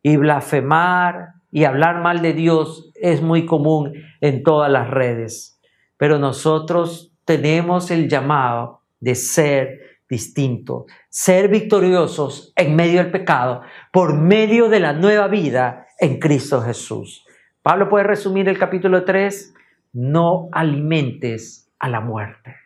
Y 0.00 0.16
blasfemar 0.16 1.30
y 1.50 1.64
hablar 1.64 2.02
mal 2.02 2.22
de 2.22 2.34
Dios 2.34 2.92
es 2.94 3.20
muy 3.20 3.46
común 3.46 3.94
en 4.20 4.44
todas 4.44 4.70
las 4.70 4.88
redes 4.88 5.56
pero 6.00 6.18
nosotros 6.18 7.12
tenemos 7.26 7.90
el 7.90 8.08
llamado 8.08 8.80
de 9.00 9.14
ser 9.14 9.98
distintos, 10.08 10.86
ser 11.10 11.48
victoriosos 11.48 12.54
en 12.56 12.74
medio 12.74 13.02
del 13.02 13.10
pecado 13.10 13.60
por 13.92 14.18
medio 14.18 14.70
de 14.70 14.80
la 14.80 14.94
nueva 14.94 15.28
vida 15.28 15.88
en 15.98 16.18
Cristo 16.18 16.62
Jesús. 16.62 17.26
Pablo 17.60 17.90
puede 17.90 18.04
resumir 18.04 18.48
el 18.48 18.58
capítulo 18.58 19.04
3, 19.04 19.52
no 19.92 20.48
alimentes 20.52 21.70
a 21.78 21.90
la 21.90 22.00
muerte, 22.00 22.56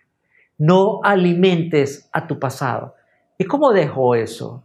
no 0.57 1.01
alimentes 1.03 2.09
a 2.13 2.29
tu 2.29 2.39
pasado. 2.39 2.95
¿Y 3.37 3.47
cómo 3.47 3.73
dejo 3.73 4.15
eso? 4.15 4.65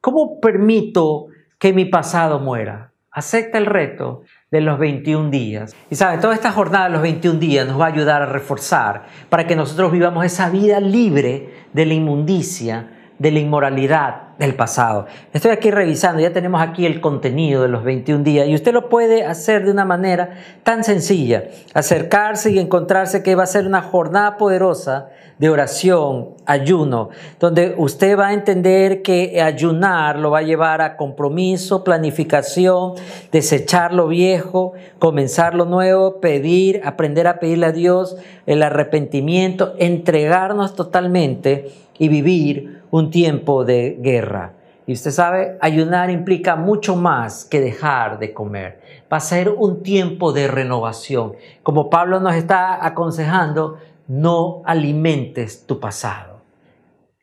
¿Cómo 0.00 0.40
permito 0.40 1.28
que 1.56 1.72
mi 1.72 1.84
pasado 1.84 2.40
muera? 2.40 2.90
Acepta 3.12 3.58
el 3.58 3.66
reto 3.66 4.22
de 4.50 4.60
los 4.60 4.78
21 4.78 5.30
días. 5.30 5.76
Y 5.90 5.96
sabe, 5.96 6.18
toda 6.18 6.34
esta 6.34 6.52
jornada 6.52 6.86
de 6.86 6.92
los 6.92 7.02
21 7.02 7.38
días 7.38 7.66
nos 7.66 7.80
va 7.80 7.86
a 7.86 7.88
ayudar 7.88 8.22
a 8.22 8.26
reforzar 8.26 9.06
para 9.28 9.46
que 9.46 9.56
nosotros 9.56 9.92
vivamos 9.92 10.24
esa 10.24 10.48
vida 10.48 10.80
libre 10.80 11.52
de 11.72 11.86
la 11.86 11.94
inmundicia, 11.94 12.90
de 13.18 13.30
la 13.30 13.40
inmoralidad 13.40 14.27
del 14.38 14.54
pasado. 14.54 15.06
Estoy 15.32 15.50
aquí 15.50 15.70
revisando, 15.70 16.20
ya 16.20 16.32
tenemos 16.32 16.62
aquí 16.62 16.86
el 16.86 17.00
contenido 17.00 17.62
de 17.62 17.68
los 17.68 17.82
21 17.82 18.22
días 18.22 18.48
y 18.48 18.54
usted 18.54 18.72
lo 18.72 18.88
puede 18.88 19.24
hacer 19.24 19.64
de 19.64 19.72
una 19.72 19.84
manera 19.84 20.30
tan 20.62 20.84
sencilla, 20.84 21.44
acercarse 21.74 22.50
y 22.50 22.58
encontrarse 22.58 23.22
que 23.22 23.34
va 23.34 23.42
a 23.42 23.46
ser 23.46 23.66
una 23.66 23.82
jornada 23.82 24.36
poderosa 24.36 25.08
de 25.38 25.50
oración, 25.50 26.30
ayuno, 26.46 27.10
donde 27.38 27.74
usted 27.76 28.18
va 28.18 28.28
a 28.28 28.32
entender 28.32 29.02
que 29.02 29.40
ayunar 29.40 30.18
lo 30.18 30.30
va 30.32 30.38
a 30.38 30.42
llevar 30.42 30.80
a 30.80 30.96
compromiso, 30.96 31.84
planificación, 31.84 32.94
desechar 33.30 33.94
lo 33.94 34.08
viejo, 34.08 34.72
comenzar 34.98 35.54
lo 35.54 35.64
nuevo, 35.64 36.20
pedir, 36.20 36.80
aprender 36.84 37.26
a 37.28 37.38
pedirle 37.38 37.66
a 37.66 37.72
Dios 37.72 38.16
el 38.46 38.62
arrepentimiento, 38.62 39.74
entregarnos 39.78 40.74
totalmente 40.74 41.70
y 41.98 42.08
vivir 42.08 42.77
un 42.90 43.10
tiempo 43.10 43.64
de 43.64 43.98
guerra. 44.00 44.54
Y 44.86 44.92
usted 44.92 45.10
sabe, 45.10 45.58
ayunar 45.60 46.10
implica 46.10 46.56
mucho 46.56 46.96
más 46.96 47.44
que 47.44 47.60
dejar 47.60 48.18
de 48.18 48.32
comer. 48.32 48.80
Va 49.12 49.18
a 49.18 49.20
ser 49.20 49.50
un 49.50 49.82
tiempo 49.82 50.32
de 50.32 50.48
renovación. 50.48 51.34
Como 51.62 51.90
Pablo 51.90 52.20
nos 52.20 52.34
está 52.34 52.84
aconsejando, 52.86 53.78
no 54.06 54.62
alimentes 54.64 55.66
tu 55.66 55.78
pasado. 55.78 56.40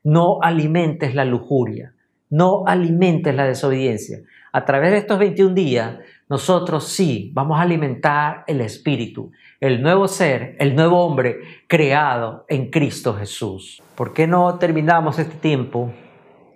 No 0.04 0.40
alimentes 0.44 1.16
la 1.16 1.26
lujuria. 1.26 1.96
No 2.30 2.66
alimentes 2.68 3.34
la 3.34 3.46
desobediencia. 3.46 4.20
A 4.52 4.64
través 4.66 4.92
de 4.92 4.98
estos 5.00 5.18
21 5.18 5.56
días, 5.56 5.98
nosotros 6.30 6.88
sí 6.88 7.32
vamos 7.34 7.60
a 7.60 7.64
alimentar 7.64 8.44
el 8.48 8.62
espíritu, 8.62 9.32
el 9.60 9.82
nuevo 9.82 10.08
ser, 10.08 10.56
el 10.60 10.76
nuevo 10.76 11.06
hombre 11.06 11.40
creado 11.68 12.46
en 12.50 12.70
Cristo 12.70 13.14
Jesús. 13.14 13.82
¿Por 13.96 14.14
qué 14.14 14.28
no 14.28 14.58
terminamos 14.60 15.20
este 15.20 15.36
tiempo? 15.36 15.92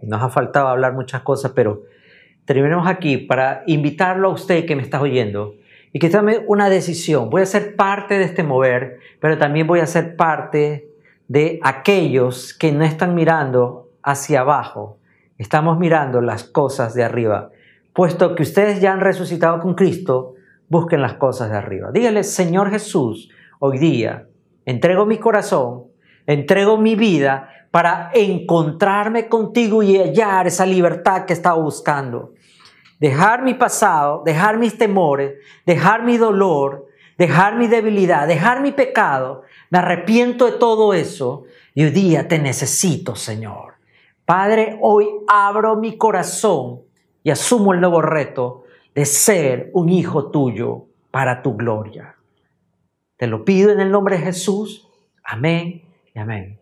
Nos 0.01 0.21
ha 0.21 0.29
faltado 0.29 0.67
hablar 0.67 0.93
muchas 0.93 1.21
cosas, 1.21 1.53
pero 1.55 1.83
terminemos 2.45 2.88
aquí 2.88 3.17
para 3.17 3.63
invitarlo 3.67 4.29
a 4.29 4.33
usted 4.33 4.65
que 4.65 4.75
me 4.75 4.81
está 4.81 5.01
oyendo 5.01 5.55
y 5.93 5.99
que 5.99 6.09
tome 6.09 6.43
una 6.47 6.69
decisión. 6.69 7.29
Voy 7.29 7.41
a 7.41 7.45
ser 7.45 7.75
parte 7.75 8.17
de 8.17 8.25
este 8.25 8.43
mover, 8.43 8.99
pero 9.19 9.38
también 9.38 9.67
voy 9.67 9.79
a 9.79 9.88
ser 9.88 10.15
parte 10.15 10.89
de 11.27 11.60
aquellos 11.63 12.54
que 12.54 12.71
no 12.71 12.83
están 12.83 13.15
mirando 13.15 13.91
hacia 14.04 14.41
abajo, 14.41 14.97
estamos 15.37 15.77
mirando 15.77 16.21
las 16.21 16.43
cosas 16.43 16.93
de 16.93 17.04
arriba. 17.04 17.52
puesto 17.93 18.33
que 18.35 18.43
ustedes 18.43 18.79
ya 18.79 18.93
han 18.93 19.02
resucitado 19.02 19.60
con 19.60 19.73
Cristo, 19.73 20.35
busquen 20.70 21.02
las 21.02 21.15
cosas 21.15 21.50
de 21.50 21.58
arriba. 21.58 21.92
Dígale, 21.92 22.24
Señor 22.24 22.70
Jesús, 22.70 23.30
hoy 23.60 23.80
día 23.80 24.28
entrego 24.65 25.06
mi 25.06 25.17
corazón, 25.17 25.86
entrego 26.28 26.78
mi 26.78 26.96
vida 26.96 27.50
para 27.72 28.12
encontrarme 28.13 29.28
contigo 29.28 29.84
y 29.84 29.98
hallar 29.98 30.48
esa 30.48 30.65
libertad 30.65 31.26
que 31.26 31.34
estaba 31.34 31.62
buscando. 31.62 32.34
Dejar 33.00 33.44
mi 33.44 33.54
pasado, 33.54 34.24
dejar 34.26 34.58
mis 34.58 34.78
temores, 34.78 35.34
dejar 35.65 36.04
mi 36.04 36.17
dolor, 36.17 36.88
dejar 37.17 37.56
mi 37.56 37.67
debilidad, 37.67 38.28
dejar 38.28 38.62
mi 38.62 38.72
pecado. 38.72 39.44
Me 39.70 39.80
arrepiento 39.80 40.46
de 40.46 40.54
todo 40.54 40.94
eso 40.94 41.46
y 41.74 41.84
hoy 41.84 41.92
día 41.92 42.28
te 42.28 42.40
necesito, 42.40 43.15
Señor. 43.15 43.76
Padre, 44.26 44.78
hoy 44.82 45.08
abro 45.28 45.78
mi 45.78 45.98
corazón 45.98 46.82
y 47.24 47.32
asumo 47.32 47.74
el 47.74 47.82
nuevo 47.82 48.02
reto 48.02 48.65
de 49.00 49.06
ser 49.06 49.69
un 49.71 49.87
hijo 49.87 50.29
tuyo 50.29 50.87
para 51.10 51.41
tu 51.41 51.56
gloria. 51.56 52.17
Te 53.15 53.27
lo 53.27 53.45
pido 53.45 53.71
en 53.71 53.79
el 53.79 53.91
nombre 53.91 54.17
de 54.17 54.25
Jesús. 54.25 54.89
Amén 55.23 55.83
y 56.13 56.19
amén. 56.19 56.60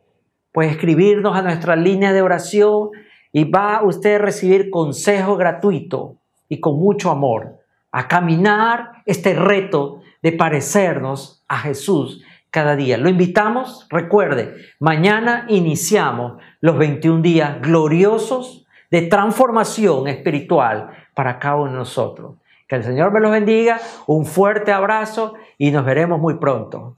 Puede 0.51 0.69
escribirnos 0.69 1.35
a 1.35 1.41
nuestra 1.41 1.75
línea 1.75 2.13
de 2.13 2.21
oración 2.21 2.91
y 3.31 3.45
va 3.45 3.81
usted 3.83 4.17
a 4.17 4.19
recibir 4.19 4.69
consejo 4.69 5.35
gratuito 5.35 6.17
y 6.47 6.59
con 6.59 6.77
mucho 6.77 7.09
amor 7.09 7.57
a 7.91 8.07
caminar 8.07 9.01
este 9.07 9.33
reto 9.33 10.01
de 10.21 10.33
parecernos 10.33 11.43
a 11.47 11.57
Jesús 11.57 12.23
cada 12.51 12.75
día. 12.75 12.99
Lo 12.99 13.09
invitamos, 13.09 13.88
recuerde, 13.89 14.53
mañana 14.79 15.47
iniciamos 15.49 16.33
los 16.61 16.77
21 16.77 17.23
días 17.23 17.59
gloriosos 17.63 18.67
de 18.91 19.01
transformación 19.01 20.07
espiritual 20.07 20.91
para 21.18 21.39
cada 21.39 21.55
uno 21.55 21.72
de 21.72 21.78
nosotros. 21.80 22.36
Que 22.68 22.76
el 22.76 22.84
Señor 22.84 23.11
me 23.11 23.20
los 23.20 23.32
bendiga, 23.32 23.80
un 24.05 24.28
fuerte 24.28 24.72
abrazo 24.72 25.34
y 25.57 25.72
nos 25.72 25.84
veremos 25.84 26.20
muy 26.20 26.36
pronto. 26.36 26.93